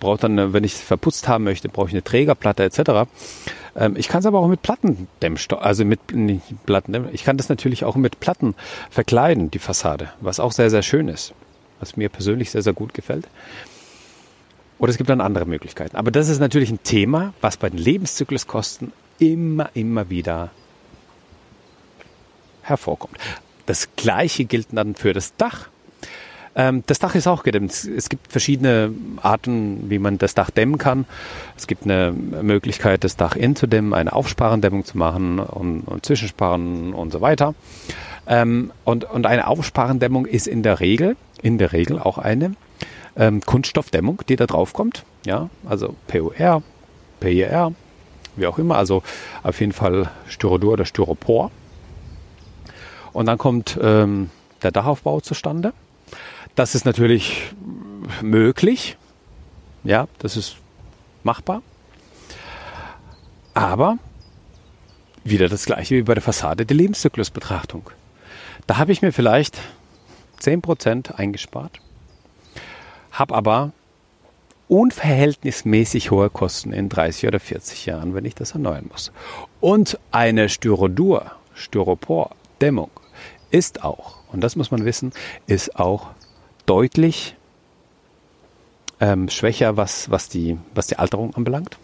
brauche 0.00 0.18
dann, 0.20 0.52
wenn 0.52 0.64
ich 0.64 0.74
es 0.74 0.80
verputzt 0.80 1.28
haben 1.28 1.44
möchte, 1.44 1.68
brauche 1.68 1.88
ich 1.88 1.94
eine 1.94 2.04
Trägerplatte 2.04 2.62
etc. 2.64 3.08
Ähm, 3.76 3.94
ich 3.96 4.08
kann 4.08 4.20
es 4.20 4.26
aber 4.26 4.38
auch 4.38 4.48
mit 4.48 4.62
Plattendämmstoff, 4.62 5.62
also 5.62 5.84
mit 5.84 6.14
nicht 6.14 6.42
ich 7.12 7.24
kann 7.24 7.36
das 7.36 7.48
natürlich 7.48 7.84
auch 7.84 7.96
mit 7.96 8.20
Platten 8.20 8.54
verkleiden, 8.90 9.50
die 9.50 9.58
Fassade, 9.58 10.10
was 10.20 10.40
auch 10.40 10.52
sehr, 10.52 10.70
sehr 10.70 10.82
schön 10.82 11.08
ist, 11.08 11.34
was 11.80 11.96
mir 11.96 12.08
persönlich 12.08 12.50
sehr, 12.50 12.62
sehr 12.62 12.72
gut 12.72 12.94
gefällt. 12.94 13.28
Oder 14.78 14.90
es 14.90 14.98
gibt 14.98 15.08
dann 15.08 15.20
andere 15.20 15.46
Möglichkeiten. 15.46 15.96
Aber 15.96 16.10
das 16.10 16.28
ist 16.28 16.40
natürlich 16.40 16.70
ein 16.70 16.82
Thema, 16.82 17.32
was 17.40 17.56
bei 17.56 17.70
den 17.70 17.78
Lebenszykluskosten 17.78 18.92
immer, 19.18 19.70
immer 19.74 20.10
wieder 20.10 20.50
hervorkommt. 22.62 23.16
Das 23.66 23.88
Gleiche 23.96 24.44
gilt 24.44 24.68
dann 24.72 24.94
für 24.94 25.12
das 25.12 25.36
Dach. 25.36 25.68
Ähm, 26.56 26.82
das 26.86 26.98
Dach 26.98 27.14
ist 27.14 27.26
auch 27.26 27.42
gedämmt. 27.42 27.72
Es 27.72 28.08
gibt 28.08 28.30
verschiedene 28.30 28.92
Arten, 29.22 29.90
wie 29.90 29.98
man 29.98 30.18
das 30.18 30.34
Dach 30.34 30.50
dämmen 30.50 30.78
kann. 30.78 31.06
Es 31.56 31.66
gibt 31.66 31.84
eine 31.84 32.12
Möglichkeit, 32.12 33.04
das 33.04 33.16
Dach 33.16 33.36
inzudämmen, 33.36 33.92
eine 33.92 34.12
Aufsparendämmung 34.12 34.84
zu 34.84 34.98
machen 34.98 35.38
und, 35.38 35.82
und 35.82 36.06
Zwischensparen 36.06 36.94
und 36.94 37.12
so 37.12 37.20
weiter. 37.20 37.54
Ähm, 38.26 38.72
und, 38.84 39.04
und 39.04 39.26
eine 39.26 39.46
Aufsparendämmung 39.46 40.26
ist 40.26 40.46
in 40.46 40.62
der 40.62 40.80
Regel, 40.80 41.16
in 41.42 41.58
der 41.58 41.72
Regel 41.72 41.98
auch 41.98 42.18
eine 42.18 42.54
ähm, 43.16 43.40
Kunststoffdämmung, 43.40 44.22
die 44.28 44.36
da 44.36 44.46
drauf 44.46 44.72
kommt. 44.72 45.04
Ja, 45.26 45.50
also 45.68 45.94
PUR, 46.06 46.62
PIR, 47.20 47.72
wie 48.36 48.46
auch 48.46 48.58
immer. 48.58 48.76
Also 48.76 49.02
auf 49.42 49.60
jeden 49.60 49.72
Fall 49.72 50.08
Styrodur 50.28 50.74
oder 50.74 50.84
Styropor. 50.84 51.50
Und 53.12 53.26
dann 53.26 53.38
kommt 53.38 53.78
ähm, 53.80 54.30
der 54.62 54.72
Dachaufbau 54.72 55.20
zustande. 55.20 55.72
Das 56.54 56.74
ist 56.74 56.84
natürlich 56.84 57.52
möglich. 58.22 58.96
Ja, 59.82 60.06
das 60.18 60.36
ist 60.36 60.56
machbar. 61.24 61.62
Aber 63.54 63.98
wieder 65.24 65.48
das 65.48 65.64
gleiche 65.64 65.96
wie 65.96 66.02
bei 66.02 66.14
der 66.14 66.22
Fassade 66.22 66.64
der 66.64 66.76
Lebenszyklusbetrachtung. 66.76 67.90
Da 68.66 68.76
habe 68.76 68.92
ich 68.92 69.02
mir 69.02 69.12
vielleicht 69.12 69.58
10% 70.40 71.14
eingespart, 71.14 71.80
habe 73.10 73.34
aber 73.34 73.72
unverhältnismäßig 74.68 76.10
hohe 76.10 76.30
Kosten 76.30 76.72
in 76.72 76.88
30 76.88 77.26
oder 77.26 77.40
40 77.40 77.86
Jahren, 77.86 78.14
wenn 78.14 78.24
ich 78.24 78.34
das 78.34 78.52
erneuern 78.52 78.86
muss. 78.90 79.12
Und 79.60 79.98
eine 80.10 80.48
Styrodur, 80.48 81.32
Styropor, 81.54 82.30
Dämmung 82.60 82.90
ist 83.50 83.84
auch, 83.84 84.16
und 84.32 84.40
das 84.40 84.56
muss 84.56 84.70
man 84.70 84.84
wissen, 84.84 85.12
ist 85.46 85.76
auch 85.76 86.10
deutlich 86.66 87.36
ähm, 89.00 89.28
schwächer, 89.28 89.76
was, 89.76 90.10
was, 90.10 90.28
die, 90.28 90.58
was 90.74 90.86
die 90.86 90.96
Alterung 90.96 91.34
anbelangt. 91.34 91.78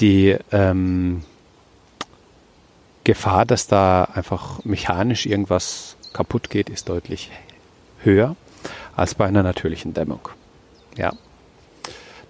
Die 0.00 0.36
ähm, 0.50 1.22
Gefahr, 3.04 3.46
dass 3.46 3.66
da 3.66 4.04
einfach 4.04 4.64
mechanisch 4.64 5.26
irgendwas 5.26 5.96
kaputt 6.12 6.50
geht, 6.50 6.68
ist 6.68 6.88
deutlich 6.88 7.30
höher 8.02 8.36
als 8.96 9.14
bei 9.14 9.26
einer 9.26 9.42
natürlichen 9.42 9.94
Dämmung. 9.94 10.28
Ja, 10.96 11.12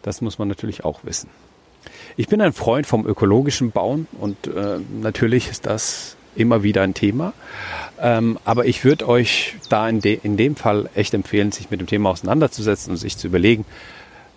das 0.03 0.21
muss 0.21 0.39
man 0.39 0.49
natürlich 0.49 0.85
auch 0.85 1.01
wissen. 1.05 1.31
Ich 2.17 2.29
bin 2.29 2.41
ein 2.41 2.53
Freund 2.53 2.87
vom 2.87 3.07
ökologischen 3.07 3.71
Bauen 3.71 4.07
und 4.19 4.47
äh, 4.47 4.79
natürlich 5.01 5.49
ist 5.49 5.67
das 5.67 6.17
immer 6.37 6.63
wieder 6.63 6.83
ein 6.83 6.95
Thema. 6.95 7.33
Ähm, 8.01 8.39
aber 8.45 8.67
ich 8.67 8.85
würde 8.85 9.09
euch 9.09 9.57
da 9.69 9.89
in, 9.89 10.01
de 10.01 10.19
in 10.23 10.37
dem 10.37 10.57
Fall 10.57 10.91
echt 10.95 11.15
empfehlen, 11.15 11.53
sich 11.53 11.71
mit 11.71 11.81
dem 11.81 11.87
Thema 11.87 12.11
auseinanderzusetzen 12.11 12.91
und 12.91 12.97
sich 12.97 13.17
zu 13.17 13.29
überlegen, 13.29 13.65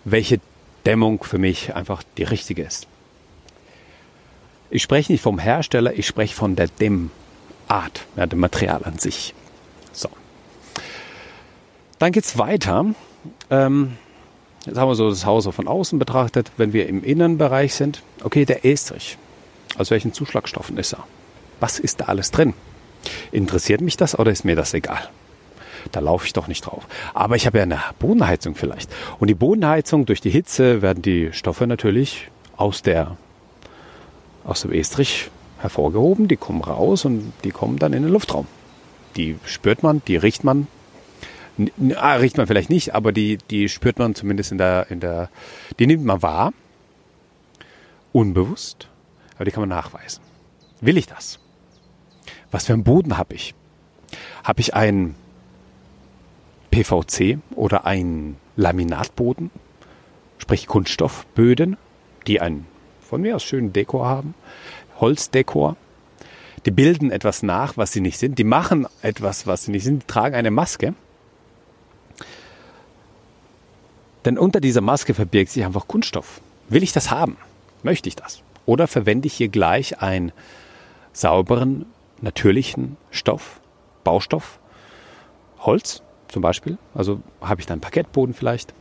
welche 0.04 0.40
Dämmung 0.86 1.22
für 1.24 1.38
mich 1.38 1.74
einfach 1.74 2.02
die 2.16 2.22
richtige 2.22 2.62
ist. 2.62 2.86
Ich 4.70 4.82
spreche 4.82 5.12
nicht 5.12 5.22
vom 5.22 5.38
Hersteller, 5.38 5.94
ich 5.94 6.06
spreche 6.06 6.34
von 6.34 6.54
der 6.54 6.68
Dämmart, 6.68 7.10
ja, 8.16 8.26
dem 8.26 8.38
Material 8.38 8.84
an 8.84 8.98
sich. 8.98 9.34
So. 9.92 10.08
Dann 11.98 12.12
geht's 12.12 12.38
weiter. 12.38 12.86
Ähm, 13.50 13.96
jetzt 14.66 14.78
haben 14.78 14.88
wir 14.88 14.94
so 14.94 15.08
das 15.08 15.24
Haus 15.24 15.46
von 15.46 15.66
außen 15.66 15.98
betrachtet. 15.98 16.52
Wenn 16.56 16.72
wir 16.72 16.86
im 16.86 17.02
Innenbereich 17.02 17.74
sind, 17.74 18.02
okay, 18.22 18.44
der 18.44 18.64
Estrich. 18.64 19.18
Aus 19.76 19.90
welchen 19.90 20.12
Zuschlagstoffen 20.12 20.76
ist 20.76 20.92
er? 20.92 21.04
Was 21.60 21.78
ist 21.78 22.00
da 22.00 22.04
alles 22.06 22.30
drin? 22.30 22.54
Interessiert 23.32 23.80
mich 23.80 23.96
das 23.96 24.18
oder 24.18 24.30
ist 24.30 24.44
mir 24.44 24.56
das 24.56 24.74
egal? 24.74 25.08
Da 25.92 26.00
laufe 26.00 26.26
ich 26.26 26.32
doch 26.32 26.48
nicht 26.48 26.62
drauf. 26.66 26.86
Aber 27.14 27.36
ich 27.36 27.46
habe 27.46 27.58
ja 27.58 27.62
eine 27.62 27.80
Bodenheizung 27.98 28.54
vielleicht. 28.54 28.90
Und 29.18 29.28
die 29.28 29.34
Bodenheizung, 29.34 30.06
durch 30.06 30.20
die 30.20 30.30
Hitze 30.30 30.82
werden 30.82 31.02
die 31.02 31.32
Stoffe 31.32 31.66
natürlich 31.66 32.28
aus, 32.56 32.82
der, 32.82 33.16
aus 34.44 34.62
dem 34.62 34.72
Estrich 34.72 35.30
hervorgehoben. 35.58 36.28
Die 36.28 36.36
kommen 36.36 36.62
raus 36.62 37.04
und 37.04 37.32
die 37.44 37.50
kommen 37.50 37.78
dann 37.78 37.92
in 37.92 38.02
den 38.02 38.12
Luftraum. 38.12 38.46
Die 39.16 39.36
spürt 39.44 39.82
man, 39.82 40.02
die 40.06 40.16
riecht 40.16 40.44
man. 40.44 40.66
Ah, 41.96 42.14
riecht 42.14 42.36
man 42.36 42.46
vielleicht 42.46 42.70
nicht, 42.70 42.94
aber 42.94 43.10
die, 43.10 43.38
die 43.50 43.68
spürt 43.68 43.98
man 43.98 44.14
zumindest 44.14 44.52
in 44.52 44.58
der, 44.58 44.90
in 44.90 45.00
der, 45.00 45.28
die 45.78 45.86
nimmt 45.86 46.04
man 46.04 46.22
wahr. 46.22 46.52
Unbewusst. 48.12 48.88
Aber 49.36 49.44
die 49.44 49.50
kann 49.50 49.62
man 49.62 49.68
nachweisen. 49.68 50.22
Will 50.80 50.96
ich 50.98 51.06
das? 51.06 51.40
Was 52.50 52.66
für 52.66 52.72
einen 52.72 52.84
Boden 52.84 53.18
habe 53.18 53.34
ich? 53.34 53.54
Habe 54.44 54.60
ich 54.60 54.74
einen 54.74 55.14
PVC 56.70 57.38
oder 57.54 57.86
einen 57.86 58.36
Laminatboden, 58.56 59.50
sprich 60.38 60.66
Kunststoffböden, 60.66 61.76
die 62.26 62.40
einen 62.40 62.66
von 63.00 63.22
mir 63.22 63.36
aus 63.36 63.44
schönen 63.44 63.72
Dekor 63.72 64.06
haben, 64.06 64.34
Holzdekor. 65.00 65.76
Die 66.66 66.70
bilden 66.70 67.10
etwas 67.10 67.42
nach, 67.42 67.76
was 67.76 67.92
sie 67.92 68.00
nicht 68.00 68.18
sind. 68.18 68.38
Die 68.38 68.44
machen 68.44 68.86
etwas, 69.00 69.46
was 69.46 69.64
sie 69.64 69.70
nicht 69.70 69.84
sind. 69.84 70.02
Die 70.02 70.06
tragen 70.06 70.34
eine 70.34 70.50
Maske. 70.50 70.94
Denn 74.24 74.36
unter 74.36 74.60
dieser 74.60 74.80
Maske 74.80 75.14
verbirgt 75.14 75.52
sich 75.52 75.64
einfach 75.64 75.86
Kunststoff. 75.88 76.40
Will 76.68 76.82
ich 76.82 76.92
das 76.92 77.10
haben? 77.10 77.36
Möchte 77.82 78.08
ich 78.08 78.16
das? 78.16 78.42
Oder 78.66 78.86
verwende 78.86 79.26
ich 79.28 79.34
hier 79.34 79.48
gleich 79.48 80.02
einen 80.02 80.32
sauberen 81.12 81.86
natürlichen 82.22 82.96
Stoff, 83.10 83.60
Baustoff, 84.04 84.58
Holz 85.60 86.02
zum 86.28 86.42
Beispiel. 86.42 86.78
Also 86.94 87.20
habe 87.40 87.60
ich 87.60 87.66
dann 87.66 87.80
Parkettboden 87.80 88.34
vielleicht. 88.34 88.74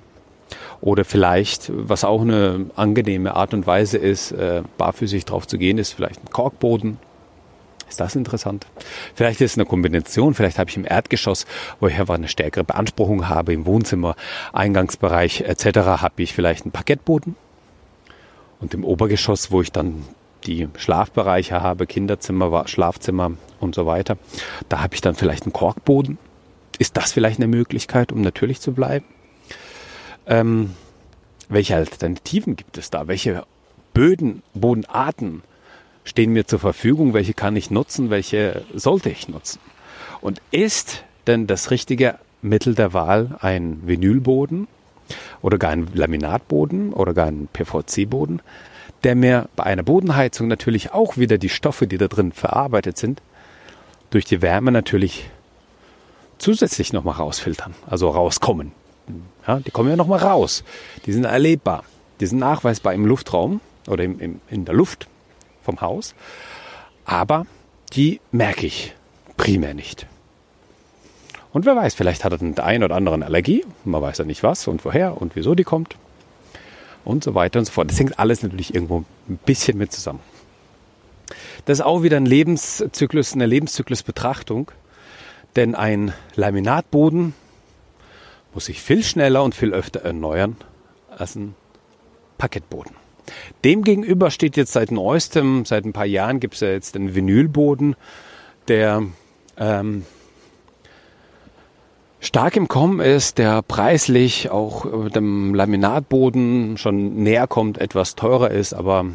Oder 0.80 1.04
vielleicht, 1.06 1.72
was 1.74 2.04
auch 2.04 2.22
eine 2.22 2.70
angenehme 2.76 3.36
Art 3.36 3.54
und 3.54 3.68
Weise 3.68 3.98
ist, 3.98 4.32
äh, 4.32 4.64
barfüßig 4.78 5.26
drauf 5.26 5.48
zu 5.48 5.58
gehen, 5.58 5.78
ist 5.78 5.94
vielleicht 5.94 6.24
ein 6.24 6.30
Korkboden. 6.30 7.00
Ist 7.90 8.00
das 8.00 8.16
interessant? 8.16 8.68
Vielleicht 9.16 9.40
ist 9.40 9.52
es 9.52 9.58
eine 9.58 9.66
Kombination. 9.66 10.34
Vielleicht 10.34 10.60
habe 10.60 10.70
ich 10.70 10.76
im 10.76 10.86
Erdgeschoss, 10.86 11.46
wo 11.80 11.88
ich 11.88 11.98
einfach 11.98 12.16
eine 12.16 12.28
stärkere 12.28 12.66
Beanspruchung 12.66 13.30
habe, 13.30 13.54
im 13.54 13.66
Wohnzimmer, 13.66 14.16
Eingangsbereich 14.52 15.42
etc., 15.42 15.80
habe 16.02 16.22
ich 16.22 16.34
vielleicht 16.34 16.66
einen 16.66 16.72
Parkettboden. 16.72 17.36
Und 18.60 18.74
im 18.74 18.84
Obergeschoss, 18.84 19.52
wo 19.52 19.62
ich 19.62 19.72
dann 19.72 20.04
die 20.46 20.68
Schlafbereiche 20.78 21.62
habe, 21.62 21.88
Kinderzimmer, 21.88 22.68
Schlafzimmer 22.68 23.32
und 23.60 23.76
so 23.76 23.86
weiter, 23.86 24.18
da 24.70 24.82
habe 24.82 24.96
ich 24.96 25.02
dann 25.02 25.16
vielleicht 25.16 25.44
einen 25.44 25.54
Korkboden. 25.54 26.18
Ist 26.80 26.98
das 26.98 27.12
vielleicht 27.12 27.40
eine 27.40 27.48
Möglichkeit, 27.48 28.12
um 28.12 28.22
natürlich 28.22 28.62
zu 28.62 28.74
bleiben? 28.74 29.06
Ähm, 30.28 30.74
welche 31.50 31.76
Alternativen 31.76 32.56
gibt 32.56 32.78
es 32.78 32.90
da? 32.90 33.08
Welche 33.08 33.46
Böden, 33.94 34.44
Bodenarten 34.54 35.42
stehen 36.04 36.34
mir 36.34 36.46
zur 36.46 36.60
Verfügung? 36.60 37.14
Welche 37.14 37.34
kann 37.34 37.56
ich 37.56 37.72
nutzen? 37.72 38.10
Welche 38.10 38.64
sollte 38.74 39.10
ich 39.10 39.28
nutzen? 39.28 39.60
Und 40.22 40.42
ist 40.52 41.04
denn 41.26 41.48
das 41.48 41.72
richtige 41.72 42.16
Mittel 42.42 42.76
der 42.76 42.94
Wahl 42.94 43.38
ein 43.40 43.82
Vinylboden 43.86 44.68
oder 45.42 45.58
gar 45.58 45.72
ein 45.72 45.88
Laminatboden 45.94 46.94
oder 46.94 47.14
gar 47.14 47.28
ein 47.28 47.48
PVC-Boden? 47.52 48.42
Der 49.04 49.16
mir 49.16 49.50
bei 49.56 49.64
einer 49.64 49.84
Bodenheizung 49.84 50.48
natürlich 50.48 50.94
auch 50.94 51.18
wieder 51.18 51.38
die 51.38 51.50
Stoffe, 51.50 51.88
die 51.88 51.98
da 51.98 52.08
drin 52.08 52.32
verarbeitet 52.32 52.98
sind, 52.98 53.22
durch 54.10 54.26
die 54.26 54.42
Wärme 54.42 54.72
natürlich 54.72 55.30
zusätzlich 56.38 56.94
nochmal 56.94 57.16
rausfiltern, 57.16 57.74
also 57.88 58.10
rauskommen. 58.10 58.72
Ja, 59.48 59.60
die 59.60 59.72
kommen 59.72 59.90
ja 59.90 59.96
nochmal 59.96 60.20
raus. 60.20 60.64
Die 61.06 61.14
sind 61.14 61.24
erlebbar. 61.24 61.84
Die 62.20 62.26
sind 62.26 62.40
nachweisbar 62.40 62.94
im 62.94 63.06
Luftraum 63.06 63.62
oder 63.88 64.04
im, 64.04 64.20
im, 64.20 64.42
in 64.50 64.66
der 64.66 64.76
Luft 64.76 65.08
vom 65.64 65.80
Haus. 65.82 66.14
Aber 67.06 67.46
die 67.94 68.20
merke 68.32 68.66
ich 68.66 68.94
primär 69.38 69.74
nicht. 69.74 70.08
Und 71.54 71.66
wer 71.66 71.76
weiß, 71.76 71.96
vielleicht 71.96 72.26
hat 72.26 72.34
er 72.34 72.38
den 72.38 72.58
einen 72.60 72.84
oder 72.84 72.96
anderen 72.96 73.24
Allergie. 73.24 73.66
Man 73.86 74.02
weiß 74.02 74.18
ja 74.18 74.26
nicht 74.26 74.44
was 74.44 74.68
und 74.68 74.84
woher 74.84 75.20
und 75.22 75.36
wieso 75.36 75.56
die 75.56 75.64
kommt. 75.64 75.96
Und 77.04 77.24
so 77.24 77.36
weiter 77.36 77.60
und 77.60 77.66
so 77.66 77.72
fort. 77.72 77.90
Das 77.90 78.00
hängt 78.00 78.20
alles 78.20 78.44
natürlich 78.44 78.74
irgendwo 78.74 79.04
ein 79.30 79.40
bisschen 79.46 79.78
mit 79.78 79.92
zusammen. 79.92 80.20
Das 81.66 81.80
ist 81.80 81.86
auch 81.86 82.04
wieder 82.04 82.18
ein 82.18 82.26
Lebenszyklus, 82.26 83.34
eine 83.34 83.46
Lebenszyklusbetrachtung. 83.46 84.72
Denn 85.56 85.74
ein 85.74 86.14
Laminatboden 86.36 87.34
muss 88.54 88.66
sich 88.66 88.82
viel 88.82 89.04
schneller 89.04 89.44
und 89.44 89.56
viel 89.56 89.74
öfter 89.74 90.02
erneuern 90.02 90.56
als 91.10 91.36
ein 91.36 91.56
Parkettboden. 92.38 92.94
Demgegenüber 93.64 94.32
steht 94.32 94.56
jetzt 94.56 94.74
seit 94.74 94.92
neuestem, 94.92 95.66
seit 95.66 95.86
ein 95.86 95.94
paar 95.94 96.06
Jahren 96.06 96.40
gibt 96.40 96.54
es 96.56 96.62
ja 96.62 96.70
jetzt 96.70 96.96
den 96.96 97.16
Vinylboden, 97.16 97.96
der 98.68 99.04
ähm, 99.58 100.06
stark 102.20 102.56
im 102.56 102.68
Kommen 102.68 103.00
ist, 103.00 103.38
der 103.38 103.62
preislich 103.62 104.50
auch 104.50 105.10
dem 105.10 105.54
Laminatboden 105.54 106.78
schon 106.78 107.24
näher 107.24 107.48
kommt, 107.48 107.78
etwas 107.78 108.16
teurer 108.16 108.52
ist, 108.52 108.74
aber 108.74 109.06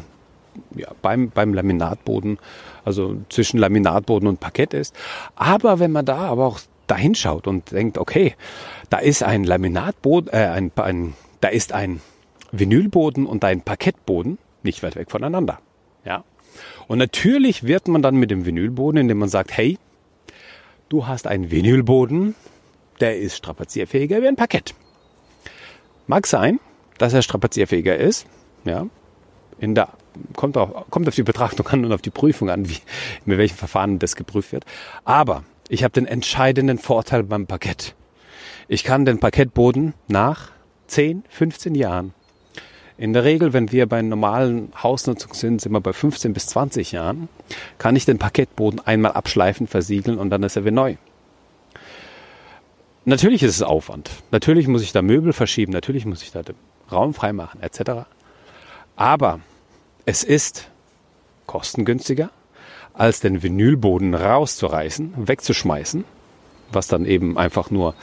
ja, 0.75 0.87
beim, 1.01 1.29
beim 1.29 1.53
Laminatboden, 1.53 2.37
also 2.85 3.17
zwischen 3.29 3.57
Laminatboden 3.57 4.27
und 4.27 4.39
Parkett 4.39 4.73
ist. 4.73 4.95
Aber 5.35 5.79
wenn 5.79 5.91
man 5.91 6.05
da 6.05 6.17
aber 6.17 6.45
auch 6.45 6.59
dahin 6.87 7.15
schaut 7.15 7.47
und 7.47 7.71
denkt, 7.71 7.97
okay, 7.97 8.35
da 8.89 8.97
ist 8.97 9.23
ein 9.23 9.43
Laminatboden, 9.43 10.31
äh, 10.31 10.47
ein, 10.47 10.71
ein, 10.75 11.13
da 11.41 11.47
ist 11.47 11.73
ein 11.73 12.01
Vinylboden 12.51 13.25
und 13.25 13.43
ein 13.43 13.61
Parkettboden 13.61 14.37
nicht 14.63 14.83
weit 14.83 14.95
weg 14.95 15.11
voneinander. 15.11 15.59
Ja. 16.05 16.23
Und 16.87 16.97
natürlich 16.97 17.63
wird 17.63 17.87
man 17.87 18.01
dann 18.01 18.15
mit 18.15 18.31
dem 18.31 18.45
Vinylboden, 18.45 19.01
indem 19.01 19.19
man 19.19 19.29
sagt, 19.29 19.55
hey, 19.55 19.77
du 20.89 21.07
hast 21.07 21.27
einen 21.27 21.51
Vinylboden, 21.51 22.35
der 23.03 23.19
ist 23.19 23.35
strapazierfähiger 23.35 24.21
wie 24.21 24.27
ein 24.29 24.37
Parkett. 24.37 24.73
Mag 26.07 26.25
sein, 26.25 26.61
dass 26.97 27.13
er 27.13 27.21
strapazierfähiger 27.21 27.97
ist, 27.97 28.25
ja. 28.63 28.87
In 29.59 29.75
der, 29.75 29.89
kommt, 30.35 30.57
auch, 30.57 30.89
kommt 30.89 31.07
auf 31.07 31.15
die 31.15 31.23
Betrachtung 31.23 31.67
an 31.67 31.83
und 31.83 31.91
auf 31.91 32.01
die 32.01 32.09
Prüfung 32.09 32.49
an, 32.49 32.69
wie, 32.69 32.77
mit 33.25 33.37
welchem 33.37 33.57
Verfahren 33.57 33.99
das 33.99 34.15
geprüft 34.15 34.53
wird. 34.53 34.65
Aber 35.03 35.43
ich 35.67 35.83
habe 35.83 35.91
den 35.91 36.05
entscheidenden 36.05 36.77
Vorteil 36.77 37.23
beim 37.23 37.45
Parkett. 37.45 37.93
Ich 38.69 38.85
kann 38.85 39.03
den 39.03 39.19
Parkettboden 39.19 39.93
nach 40.07 40.51
10, 40.87 41.23
15 41.27 41.75
Jahren 41.75 42.13
in 42.97 43.11
der 43.11 43.23
Regel, 43.23 43.53
wenn 43.53 43.71
wir 43.71 43.87
bei 43.87 44.01
normalen 44.01 44.71
Hausnutzung 44.81 45.33
sind, 45.33 45.61
sind 45.61 45.71
wir 45.71 45.81
bei 45.81 45.93
15 45.93 46.31
bis 46.31 46.47
20 46.47 46.91
Jahren, 46.91 47.27
kann 47.77 47.95
ich 47.95 48.05
den 48.05 48.19
Parkettboden 48.19 48.79
einmal 48.79 49.13
abschleifen, 49.13 49.67
versiegeln 49.67 50.17
und 50.19 50.29
dann 50.29 50.43
ist 50.43 50.55
er 50.55 50.63
wie 50.63 50.71
neu. 50.71 50.95
Natürlich 53.05 53.43
ist 53.43 53.55
es 53.55 53.61
Aufwand. 53.61 54.09
Natürlich 54.31 54.67
muss 54.67 54.81
ich 54.81 54.91
da 54.91 55.01
Möbel 55.01 55.33
verschieben, 55.33 55.73
natürlich 55.73 56.05
muss 56.05 56.23
ich 56.23 56.31
da 56.31 56.41
den 56.43 56.55
Raum 56.91 57.13
freimachen, 57.13 57.61
etc. 57.61 58.07
Aber 58.95 59.39
es 60.05 60.23
ist 60.23 60.69
kostengünstiger, 61.45 62.29
als 62.93 63.19
den 63.19 63.43
Vinylboden 63.43 64.13
rauszureißen, 64.13 65.13
wegzuschmeißen, 65.27 66.05
was 66.71 66.87
dann 66.87 67.05
eben 67.05 67.37
einfach 67.37 67.71
nur 67.71 67.95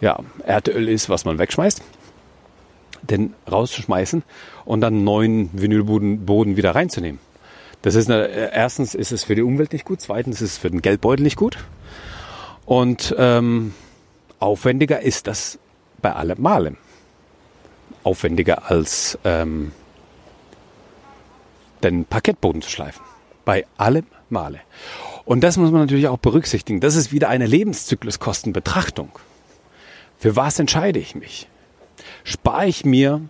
ja, 0.00 0.18
Erdöl 0.44 0.88
ist, 0.88 1.08
was 1.08 1.24
man 1.24 1.38
wegschmeißt 1.38 1.82
den 3.02 3.34
rauszuschmeißen 3.50 4.22
und 4.64 4.80
dann 4.80 5.04
neuen 5.04 5.50
Vinylboden 5.52 6.56
wieder 6.56 6.74
reinzunehmen. 6.74 7.20
Das 7.82 7.94
ist 7.94 8.10
eine, 8.10 8.28
äh, 8.28 8.50
erstens 8.52 8.94
ist 8.94 9.12
es 9.12 9.24
für 9.24 9.34
die 9.34 9.42
Umwelt 9.42 9.72
nicht 9.72 9.84
gut, 9.84 10.00
zweitens 10.00 10.42
ist 10.42 10.52
es 10.52 10.58
für 10.58 10.70
den 10.70 10.82
Geldbeutel 10.82 11.22
nicht 11.22 11.36
gut 11.36 11.58
und 12.66 13.14
ähm, 13.18 13.74
aufwendiger 14.40 15.00
ist 15.00 15.26
das 15.26 15.58
bei 16.02 16.12
allem 16.12 16.40
Malen. 16.42 16.76
Aufwendiger 18.02 18.70
als 18.70 19.18
ähm, 19.24 19.72
den 21.82 22.04
Parkettboden 22.04 22.62
zu 22.62 22.70
schleifen. 22.70 23.02
Bei 23.44 23.66
allem 23.76 24.06
Male. 24.28 24.60
Und 25.24 25.42
das 25.42 25.56
muss 25.56 25.70
man 25.70 25.82
natürlich 25.82 26.08
auch 26.08 26.18
berücksichtigen. 26.18 26.80
Das 26.80 26.96
ist 26.96 27.12
wieder 27.12 27.28
eine 27.28 27.46
Lebenszykluskostenbetrachtung. 27.46 29.10
Für 30.18 30.36
was 30.36 30.58
entscheide 30.58 30.98
ich 30.98 31.14
mich? 31.14 31.48
spare 32.24 32.66
ich 32.66 32.84
mir 32.84 33.28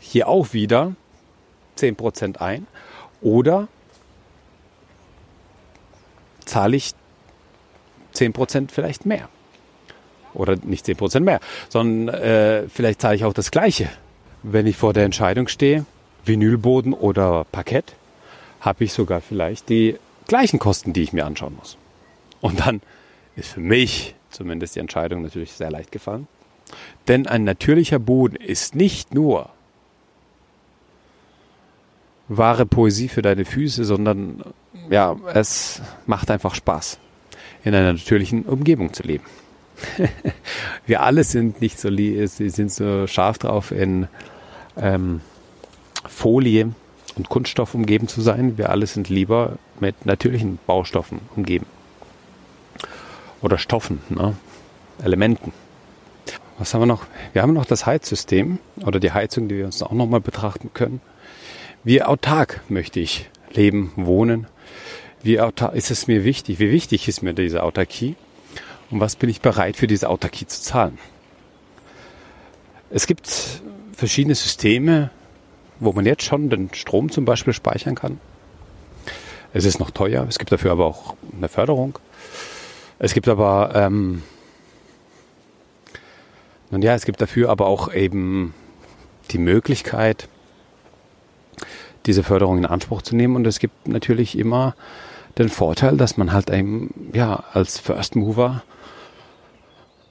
hier 0.00 0.28
auch 0.28 0.52
wieder 0.52 0.94
10% 1.78 2.38
ein 2.38 2.66
oder 3.20 3.68
zahle 6.44 6.76
ich 6.76 6.92
10% 8.14 8.70
vielleicht 8.70 9.06
mehr. 9.06 9.28
Oder 10.34 10.56
nicht 10.62 10.86
10% 10.86 11.20
mehr, 11.20 11.40
sondern 11.68 12.14
äh, 12.14 12.68
vielleicht 12.68 13.00
zahle 13.00 13.16
ich 13.16 13.24
auch 13.24 13.32
das 13.32 13.50
Gleiche. 13.50 13.88
Wenn 14.42 14.66
ich 14.66 14.76
vor 14.76 14.92
der 14.92 15.04
Entscheidung 15.04 15.48
stehe, 15.48 15.86
Vinylboden 16.24 16.92
oder 16.92 17.46
Parkett, 17.50 17.94
habe 18.60 18.84
ich 18.84 18.92
sogar 18.92 19.20
vielleicht 19.20 19.68
die 19.68 19.96
gleichen 20.26 20.58
Kosten, 20.58 20.92
die 20.92 21.02
ich 21.02 21.12
mir 21.12 21.26
anschauen 21.26 21.54
muss. 21.56 21.76
Und 22.40 22.66
dann 22.66 22.80
ist 23.36 23.48
für 23.48 23.60
mich 23.60 24.14
zumindest 24.30 24.76
die 24.76 24.80
Entscheidung 24.80 25.22
natürlich 25.22 25.52
sehr 25.52 25.70
leicht 25.70 25.92
gefallen. 25.92 26.26
Denn 27.08 27.26
ein 27.26 27.44
natürlicher 27.44 27.98
Boden 27.98 28.36
ist 28.36 28.74
nicht 28.74 29.14
nur 29.14 29.50
wahre 32.28 32.66
Poesie 32.66 33.08
für 33.08 33.22
deine 33.22 33.44
Füße, 33.44 33.84
sondern 33.84 34.42
ja, 34.90 35.16
es 35.32 35.82
macht 36.06 36.30
einfach 36.30 36.54
Spaß, 36.54 36.98
in 37.64 37.74
einer 37.74 37.92
natürlichen 37.92 38.44
Umgebung 38.44 38.92
zu 38.92 39.02
leben. 39.02 39.24
Wir 40.86 41.02
alle 41.02 41.24
sind 41.24 41.60
nicht 41.60 41.78
so, 41.78 41.88
sind 41.94 42.72
so 42.72 43.06
scharf 43.06 43.38
drauf, 43.38 43.70
in 43.70 44.08
ähm, 44.76 45.20
Folie 46.06 46.72
und 47.16 47.28
Kunststoff 47.28 47.74
umgeben 47.74 48.08
zu 48.08 48.20
sein. 48.20 48.58
Wir 48.58 48.70
alle 48.70 48.86
sind 48.86 49.08
lieber 49.08 49.58
mit 49.80 50.06
natürlichen 50.06 50.58
Baustoffen 50.66 51.20
umgeben. 51.36 51.66
Oder 53.40 53.58
Stoffen, 53.58 54.00
ne? 54.08 54.36
Elementen. 55.02 55.52
Was 56.58 56.72
haben 56.72 56.82
wir 56.82 56.86
noch? 56.86 57.06
Wir 57.32 57.42
haben 57.42 57.52
noch 57.52 57.64
das 57.64 57.84
Heizsystem 57.84 58.58
oder 58.84 59.00
die 59.00 59.12
Heizung, 59.12 59.48
die 59.48 59.56
wir 59.56 59.64
uns 59.64 59.82
auch 59.82 59.92
nochmal 59.92 60.20
betrachten 60.20 60.70
können. 60.72 61.00
Wie 61.82 62.02
autark 62.02 62.62
möchte 62.68 63.00
ich 63.00 63.28
leben, 63.50 63.92
wohnen? 63.96 64.46
Wie 65.22 65.40
autark 65.40 65.74
ist 65.74 65.90
es 65.90 66.06
mir 66.06 66.24
wichtig? 66.24 66.60
Wie 66.60 66.70
wichtig 66.70 67.08
ist 67.08 67.22
mir 67.22 67.34
diese 67.34 67.62
Autarkie? 67.62 68.14
Und 68.90 69.00
was 69.00 69.16
bin 69.16 69.28
ich 69.30 69.40
bereit 69.40 69.76
für 69.76 69.86
diese 69.86 70.08
Autarkie 70.08 70.46
zu 70.46 70.60
zahlen? 70.60 70.98
Es 72.90 73.06
gibt 73.06 73.62
verschiedene 73.92 74.34
Systeme, 74.34 75.10
wo 75.80 75.92
man 75.92 76.06
jetzt 76.06 76.22
schon 76.22 76.50
den 76.50 76.72
Strom 76.74 77.10
zum 77.10 77.24
Beispiel 77.24 77.52
speichern 77.52 77.94
kann. 77.94 78.20
Es 79.52 79.64
ist 79.64 79.78
noch 79.78 79.90
teuer, 79.90 80.26
es 80.28 80.38
gibt 80.38 80.52
dafür 80.52 80.72
aber 80.72 80.86
auch 80.86 81.16
eine 81.36 81.48
Förderung. 81.48 81.98
Es 82.98 83.14
gibt 83.14 83.28
aber 83.28 83.72
ähm, 83.74 84.22
und 86.74 86.82
ja, 86.82 86.94
es 86.94 87.04
gibt 87.04 87.20
dafür 87.20 87.50
aber 87.50 87.66
auch 87.66 87.92
eben 87.92 88.52
die 89.30 89.38
Möglichkeit, 89.38 90.28
diese 92.06 92.24
Förderung 92.24 92.58
in 92.58 92.66
Anspruch 92.66 93.00
zu 93.02 93.14
nehmen. 93.14 93.36
Und 93.36 93.46
es 93.46 93.60
gibt 93.60 93.86
natürlich 93.86 94.36
immer 94.36 94.74
den 95.38 95.48
Vorteil, 95.48 95.96
dass 95.96 96.16
man 96.16 96.32
halt 96.32 96.50
eben, 96.50 97.10
ja, 97.12 97.44
als 97.52 97.78
First 97.78 98.16
Mover 98.16 98.62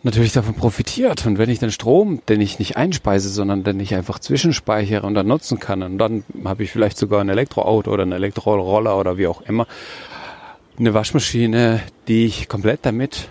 natürlich 0.03 0.33
davon 0.33 0.53
profitiert. 0.53 1.25
Und 1.25 1.37
wenn 1.37 1.49
ich 1.49 1.59
den 1.59 1.71
Strom, 1.71 2.21
den 2.27 2.41
ich 2.41 2.59
nicht 2.59 2.75
einspeise, 2.75 3.29
sondern 3.29 3.63
den 3.63 3.79
ich 3.79 3.95
einfach 3.95 4.19
zwischenspeichere 4.19 5.05
und 5.05 5.13
dann 5.13 5.27
nutzen 5.27 5.59
kann, 5.59 5.81
und 5.81 5.97
dann 5.97 6.23
habe 6.43 6.63
ich 6.63 6.71
vielleicht 6.71 6.97
sogar 6.97 7.21
ein 7.21 7.29
Elektroauto 7.29 7.91
oder 7.91 8.03
einen 8.03 8.11
Elektroroller 8.11 8.97
oder 8.97 9.17
wie 9.17 9.27
auch 9.27 9.41
immer, 9.41 9.65
eine 10.77 10.93
Waschmaschine, 10.93 11.81
die 12.07 12.25
ich 12.25 12.49
komplett 12.49 12.79
damit 12.83 13.27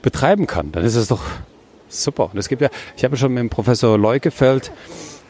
betreiben 0.00 0.46
kann, 0.46 0.72
dann 0.72 0.84
ist 0.84 0.94
es 0.94 1.08
doch 1.08 1.22
Super. 1.88 2.30
Und 2.32 2.38
es 2.38 2.48
gibt 2.48 2.62
ja, 2.62 2.68
ich 2.96 3.04
habe 3.04 3.16
schon 3.16 3.32
mit 3.32 3.40
dem 3.40 3.50
Professor 3.50 3.96
Leukefeld, 3.98 4.72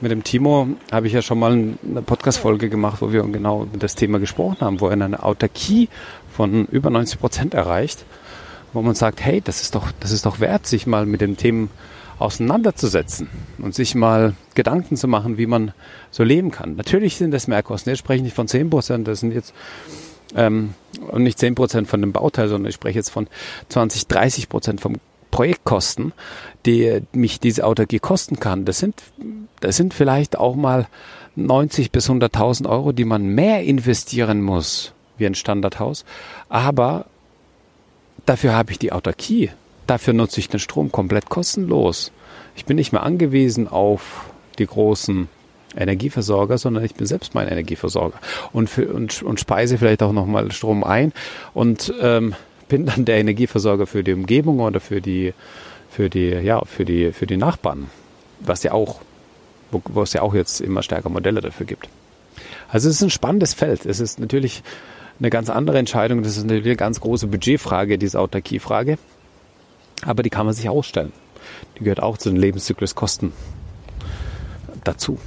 mit 0.01 0.11
dem 0.11 0.25
Timo, 0.25 0.69
habe 0.93 1.07
ich 1.07 1.13
ja 1.13 1.23
schon 1.23 1.39
mal 1.39 1.53
eine 1.53 2.03
Podcast-Folge 2.03 2.69
gemacht, 2.69 3.01
wo 3.01 3.13
wir 3.13 3.23
genau 3.23 3.63
über 3.65 3.79
das 3.79 3.95
Thema 3.95 4.19
gesprochen 4.19 4.59
haben, 4.61 4.81
wo 4.81 4.89
er 4.89 4.93
eine 4.93 5.23
Autarkie 5.23 5.89
von 6.31 6.67
über 6.67 6.91
90 6.91 7.19
Prozent 7.19 7.55
erreicht, 7.55 8.05
wo 8.73 8.83
man 8.83 8.95
sagt, 8.95 9.25
hey, 9.25 9.41
das 9.41 9.63
ist 9.63 9.75
doch, 9.75 9.91
das 10.01 10.11
ist 10.11 10.27
doch 10.27 10.41
wert, 10.41 10.67
sich 10.67 10.87
mal 10.87 11.07
mit 11.07 11.21
den 11.21 11.37
Themen 11.37 11.71
auseinanderzusetzen 12.19 13.29
und 13.59 13.75
sich 13.75 13.95
mal 13.95 14.35
Gedanken 14.55 14.97
zu 14.97 15.09
machen, 15.09 15.39
wie 15.39 15.47
man 15.47 15.73
so 16.11 16.25
leben 16.25 16.51
kann. 16.51 16.77
Natürlich 16.77 17.17
sind 17.17 17.31
das 17.31 17.47
Mehrkosten. 17.47 17.91
Jetzt 17.91 17.99
spreche 17.99 18.19
ich 18.19 18.23
nicht 18.23 18.37
von 18.37 18.49
10 18.49 18.71
Prozent, 18.71 19.09
das 19.09 19.21
sind 19.21 19.33
jetzt 19.33 19.53
ähm, 20.35 20.75
und 21.09 21.23
nicht 21.23 21.39
10 21.39 21.55
Prozent 21.55 21.89
von 21.89 22.01
dem 22.01 22.13
Bauteil, 22.13 22.49
sondern 22.49 22.69
ich 22.69 22.75
spreche 22.75 22.99
jetzt 22.99 23.11
von 23.11 23.29
20, 23.69 24.07
30 24.07 24.49
Prozent 24.49 24.81
vom 24.81 24.97
Projektkosten, 25.31 26.13
die 26.65 27.01
mich 27.13 27.41
diese 27.41 27.65
Autarkie 27.65 27.99
kosten 27.99 28.41
kann, 28.41 28.65
das 28.65 28.79
sind, 28.79 29.03
das 29.61 29.77
sind 29.77 29.95
vielleicht 29.95 30.39
auch 30.39 30.57
mal 30.57 30.87
90 31.37 31.93
bis 31.93 32.09
100.000 32.09 32.69
Euro, 32.69 32.93
die 32.93 33.05
man 33.05 33.27
mehr 33.27 33.63
investieren 33.63 34.43
muss 34.43 34.93
wie 35.19 35.27
ein 35.27 35.35
Standardhaus. 35.35 36.05
Aber 36.49 37.07
dafür 38.25 38.55
habe 38.55 38.73
ich 38.73 38.79
die 38.79 38.93
Autarkie. 38.93 39.51
Dafür 39.87 40.15
nutze 40.15 40.41
ich 40.41 40.49
den 40.49 40.61
Strom 40.61 40.91
komplett 40.91 41.29
kostenlos. 41.29 42.13
Ich 42.57 42.65
bin 42.65 42.77
nicht 42.77 42.93
mehr 42.93 43.03
angewiesen 43.03 43.69
auf 43.69 44.25
die 44.59 44.67
großen 44.67 45.29
Energieversorger, 45.77 46.59
sondern 46.59 46.85
ich 46.85 46.95
bin 46.95 47.07
selbst 47.07 47.35
mein 47.35 47.49
Energieversorger 47.49 48.19
und, 48.53 48.71
für, 48.71 48.93
und, 48.93 49.23
und 49.23 49.39
speise 49.41 49.79
vielleicht 49.79 50.03
auch 50.03 50.13
nochmal 50.13 50.51
Strom 50.53 50.83
ein 50.85 51.13
und 51.53 51.93
ähm, 52.01 52.35
bin 52.69 52.87
dann 52.87 53.05
der 53.05 53.19
Energieversorger 53.19 53.87
für 53.87 54.03
die 54.03 54.13
Umgebung 54.13 54.61
oder 54.61 54.81
für 54.81 55.01
die, 55.01 55.35
für 55.91 56.11
die, 56.11 56.29
ja, 56.29 56.65
für 56.65 56.85
die, 56.85 57.13
für 57.13 57.27
die 57.27 57.37
Nachbarn, 57.37 57.91
was 58.41 58.63
ja 58.63 58.73
auch, 58.73 59.01
wo, 59.71 59.81
wo 59.85 60.03
es 60.03 60.13
ja 60.13 60.23
auch 60.23 60.35
jetzt 60.35 60.61
immer 60.61 60.83
stärker 60.83 61.09
Modelle 61.09 61.41
dafür 61.41 61.67
gibt. 61.67 61.89
Also 62.69 62.89
es 62.89 62.97
ist 62.97 63.03
ein 63.03 63.11
spannendes 63.11 63.55
Feld. 63.55 63.87
Es 63.87 64.01
ist 64.01 64.19
natürlich 64.19 64.63
eine 65.19 65.31
ganz 65.31 65.51
andere 65.51 65.79
Entscheidung. 65.79 66.23
Das 66.23 66.37
ist 66.37 66.45
natürlich 66.45 66.67
eine 66.67 66.77
ganz 66.77 67.01
große 67.01 67.29
Budgetfrage, 67.29 67.99
diese 67.99 68.21
Autarkiefrage. 68.21 68.99
Aber 70.03 70.23
die 70.23 70.31
kann 70.31 70.47
man 70.47 70.55
sich 70.55 70.69
ausstellen. 70.69 71.13
Die 71.79 71.85
gehört 71.85 72.03
auch 72.03 72.19
zu 72.19 72.29
den 72.29 72.37
Lebenszykluskosten 72.37 73.33
dazu. 74.85 75.19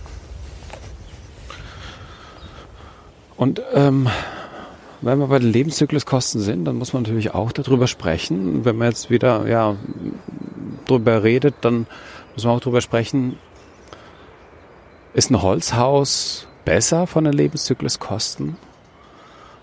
Und 3.38 3.62
ähm, 3.74 4.10
wenn 5.02 5.20
wir 5.20 5.28
bei 5.28 5.40
den 5.40 5.52
Lebenszykluskosten 5.52 6.42
sind, 6.42 6.66
dann 6.66 6.78
muss 6.78 6.94
man 6.94 7.04
natürlich 7.04 7.34
auch 7.34 7.52
darüber 7.52 7.88
sprechen. 7.88 8.66
Wenn 8.66 8.78
man 8.78 8.90
jetzt 8.90 9.10
wieder 9.10 9.48
ja 9.48 9.76
drüber 10.86 11.24
redet, 11.24 11.56
dann 11.62 11.88
muss 12.36 12.44
man 12.44 12.56
auch 12.56 12.60
darüber 12.60 12.82
sprechen, 12.82 13.38
ist 15.14 15.32
ein 15.32 15.42
Holzhaus 15.42 16.48
besser 16.66 17.08
von 17.08 17.24
den 17.24 17.34
Lebenszykluskosten 17.34 18.58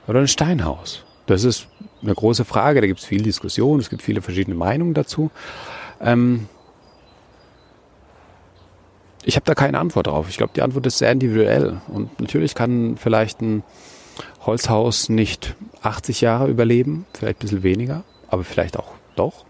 oder 0.07 0.21
ein 0.21 0.29
Steinhaus? 0.29 1.05
Das 1.27 1.45
ist 1.45 1.69
eine 2.03 2.15
große 2.15 2.45
Frage, 2.45 2.81
da 2.81 2.87
gibt 2.87 3.01
es 3.01 3.07
viel 3.07 3.23
Diskussion, 3.23 3.81
es 3.81 3.91
gibt 3.91 4.03
viele 4.03 4.23
verschiedene 4.23 4.57
Meinungen 4.57 4.95
dazu. 4.95 5.31
Ähm 6.01 6.49
ich 9.25 9.35
habe 9.35 9.45
da 9.45 9.55
keine 9.55 9.81
Antwort 9.81 10.07
drauf. 10.07 10.29
Ich 10.29 10.37
glaube, 10.37 10.53
die 10.55 10.63
Antwort 10.63 10.87
ist 10.87 10.99
sehr 10.99 11.11
individuell. 11.11 11.81
Und 11.89 12.21
natürlich 12.21 12.55
kann 12.55 12.97
vielleicht 12.97 13.41
ein 13.43 13.65
Holzhaus 14.41 15.09
nicht 15.09 15.57
80 15.83 16.21
Jahre 16.21 16.49
überleben, 16.49 17.07
vielleicht 17.13 17.39
ein 17.39 17.41
bisschen 17.41 17.63
weniger, 17.63 18.05
aber 18.29 18.45
vielleicht 18.45 18.79
auch 18.79 18.93
doch. 19.15 19.45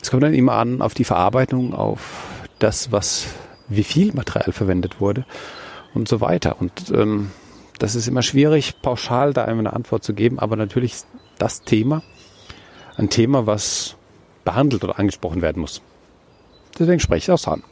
Es 0.00 0.10
kommt 0.10 0.22
dann 0.22 0.34
immer 0.34 0.52
an 0.54 0.82
auf 0.82 0.94
die 0.94 1.04
Verarbeitung, 1.04 1.74
auf 1.74 2.24
das, 2.58 2.92
was, 2.92 3.26
wie 3.68 3.84
viel 3.84 4.12
Material 4.12 4.52
verwendet 4.52 5.00
wurde 5.00 5.24
und 5.94 6.08
so 6.08 6.20
weiter. 6.20 6.60
Und 6.60 6.90
ähm, 6.90 7.30
das 7.78 7.94
ist 7.94 8.06
immer 8.06 8.22
schwierig, 8.22 8.80
pauschal 8.82 9.32
da 9.32 9.44
eine 9.44 9.72
Antwort 9.72 10.04
zu 10.04 10.14
geben, 10.14 10.38
aber 10.38 10.56
natürlich 10.56 10.92
ist 10.92 11.06
das 11.38 11.62
Thema 11.62 12.02
ein 12.96 13.10
Thema, 13.10 13.46
was 13.46 13.96
behandelt 14.44 14.84
oder 14.84 14.98
angesprochen 14.98 15.42
werden 15.42 15.60
muss. 15.60 15.82
Deswegen 16.78 17.00
spreche 17.00 17.32
ich 17.32 17.40
auch 17.40 17.52
an. 17.52 17.62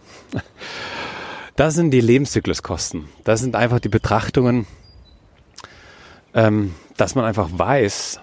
Das 1.55 1.75
sind 1.75 1.91
die 1.91 2.01
Lebenszykluskosten. 2.01 3.11
Das 3.25 3.41
sind 3.41 3.57
einfach 3.57 3.79
die 3.79 3.91
Betrachtungen, 3.91 4.67
ähm, 6.35 6.75
dass 6.97 7.15
man 7.15 7.25
einfach 7.25 7.49
weiß, 7.53 8.21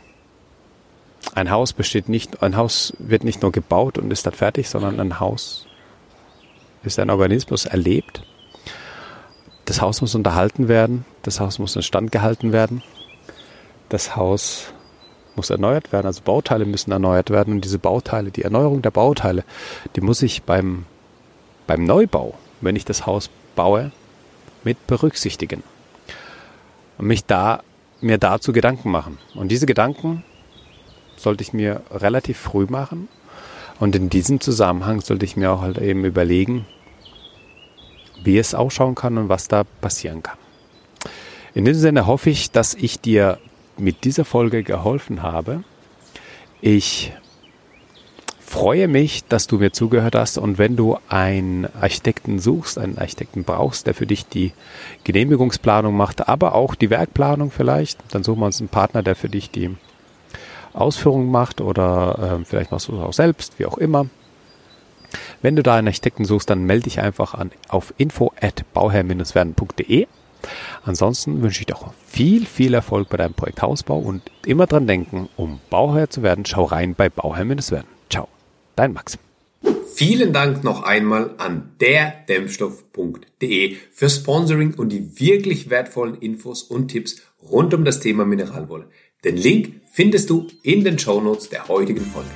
ein 1.36 1.52
Haus 1.52 1.74
besteht 1.74 2.10
nicht, 2.10 2.42
ein 2.42 2.56
Haus 2.56 2.94
wird 2.98 3.24
nicht 3.24 3.42
nur 3.42 3.52
gebaut 3.52 3.98
und 3.98 4.12
ist 4.12 4.26
dann 4.26 4.34
fertig, 4.34 4.70
sondern 4.70 5.00
ein 5.00 5.20
Haus 5.20 5.68
ist 6.84 7.00
ein 7.00 7.10
Organismus 7.10 7.66
erlebt. 7.66 8.24
Das 9.66 9.82
Haus 9.82 10.02
muss 10.02 10.16
unterhalten 10.16 10.68
werden, 10.68 11.06
das 11.22 11.40
Haus 11.40 11.60
muss 11.60 11.76
instand 11.76 12.12
gehalten 12.12 12.52
werden, 12.52 12.82
das 13.90 14.16
Haus 14.16 14.74
muss 15.36 15.50
erneuert 15.50 15.92
werden, 15.92 16.08
also 16.08 16.22
Bauteile 16.24 16.66
müssen 16.66 16.92
erneuert 16.92 17.30
werden 17.30 17.54
und 17.54 17.66
diese 17.66 17.80
Bauteile, 17.80 18.32
die 18.32 18.44
Erneuerung 18.44 18.82
der 18.82 18.92
Bauteile, 18.92 19.44
die 19.96 20.02
muss 20.02 20.22
ich 20.22 20.44
beim, 20.44 20.86
beim 21.68 21.84
Neubau, 21.84 22.34
wenn 22.62 22.76
ich 22.76 22.86
das 22.86 23.06
Haus 23.06 23.30
baue, 23.56 23.92
mit 24.64 24.88
berücksichtigen 24.88 25.64
und 26.98 27.08
mich 27.08 27.26
da, 27.26 27.62
mir 28.02 28.18
dazu 28.18 28.54
Gedanken 28.54 28.92
machen. 28.92 29.18
Und 29.36 29.50
diese 29.50 29.66
Gedanken 29.66 30.24
sollte 31.18 31.44
ich 31.44 31.54
mir 31.54 31.82
relativ 31.92 32.38
früh 32.38 32.66
machen 32.70 33.10
und 33.80 33.96
in 33.96 34.10
diesem 34.10 34.40
Zusammenhang 34.40 35.02
sollte 35.02 35.26
ich 35.26 35.38
mir 35.38 35.52
auch 35.52 35.62
halt 35.62 35.78
eben 35.78 36.06
überlegen, 36.06 36.66
wie 38.24 38.38
es 38.38 38.54
ausschauen 38.54 38.96
kann 38.96 39.18
und 39.18 39.30
was 39.30 39.48
da 39.48 39.64
passieren 39.64 40.24
kann. 40.24 40.38
In 41.54 41.66
diesem 41.66 41.82
Sinne 41.82 42.06
hoffe 42.06 42.30
ich, 42.30 42.52
dass 42.52 42.74
ich 42.74 43.00
dir 43.00 43.40
mit 43.78 44.04
dieser 44.04 44.26
Folge 44.26 44.64
geholfen 44.64 45.22
habe. 45.22 45.64
Ich 46.62 47.14
freue 48.50 48.88
mich, 48.88 49.26
dass 49.26 49.46
du 49.46 49.60
mir 49.60 49.72
zugehört 49.72 50.16
hast 50.16 50.40
und 50.40 50.58
wenn 50.58 50.76
du 50.76 50.98
einen 51.08 51.68
Architekten 51.80 52.40
suchst, 52.40 52.80
einen 52.80 52.98
Architekten 52.98 53.44
brauchst, 53.44 53.86
der 53.86 53.94
für 53.94 54.08
dich 54.08 54.26
die 54.26 54.54
Genehmigungsplanung 55.04 55.96
macht, 55.96 56.28
aber 56.28 56.56
auch 56.56 56.74
die 56.74 56.90
Werkplanung 56.90 57.52
vielleicht, 57.52 58.00
dann 58.10 58.24
suchen 58.24 58.40
wir 58.40 58.48
uns 58.48 58.60
einen 58.60 58.70
Partner, 58.70 59.04
der 59.04 59.16
für 59.16 59.30
dich 59.30 59.52
die 59.52 59.70
Ausführung 60.74 61.30
macht 61.30 61.62
oder 61.62 62.40
äh, 62.42 62.46
vielleicht 62.46 62.72
machst 62.72 62.88
du 62.88 62.96
es 62.96 63.02
auch 63.02 63.14
selbst, 63.14 63.60
wie 63.60 63.68
auch 63.68 63.78
immer. 63.78 64.08
Wenn 65.44 65.56
du 65.56 65.62
da 65.62 65.76
einen 65.76 65.88
Architekten 65.88 66.26
suchst, 66.26 66.50
dann 66.50 66.64
melde 66.64 66.86
dich 66.86 67.02
einfach 67.02 67.36
an 67.36 67.52
auf 67.68 67.94
info 67.98 68.34
at 68.42 68.64
bauherr-werden.de. 68.74 70.08
Ansonsten 70.84 71.44
wünsche 71.44 71.62
ich 71.62 71.68
dir 71.68 71.76
auch 71.76 71.94
viel, 72.08 72.48
viel 72.48 72.74
Erfolg 72.74 73.10
bei 73.10 73.18
deinem 73.18 73.36
Projekt 73.36 73.62
Hausbau 73.62 74.00
und 74.00 74.24
immer 74.44 74.66
dran 74.66 74.88
denken, 74.88 75.30
um 75.36 75.60
Bauherr 75.70 76.10
zu 76.10 76.24
werden, 76.24 76.46
schau 76.46 76.64
rein 76.64 76.96
bei 76.96 77.10
Bauherr-werden. 77.10 77.99
Dein 78.80 78.94
Max. 78.94 79.18
Vielen 79.94 80.32
Dank 80.32 80.64
noch 80.64 80.84
einmal 80.84 81.36
an 81.38 81.72
derdämpfstoff.de 81.82 83.76
für 83.92 84.10
Sponsoring 84.10 84.74
und 84.76 84.94
die 84.94 85.20
wirklich 85.20 85.70
wertvollen 85.70 86.16
Infos 86.16 86.64
und 86.64 86.88
Tipps 86.88 87.22
rund 87.42 87.74
um 87.74 87.84
das 87.84 88.00
Thema 88.00 88.24
Mineralwolle. 88.24 88.88
Den 89.26 89.36
Link 89.36 89.82
findest 89.92 90.30
du 90.30 90.48
in 90.64 90.86
den 90.86 90.98
Shownotes 90.98 91.50
der 91.50 91.68
heutigen 91.68 92.06
Folge. 92.06 92.30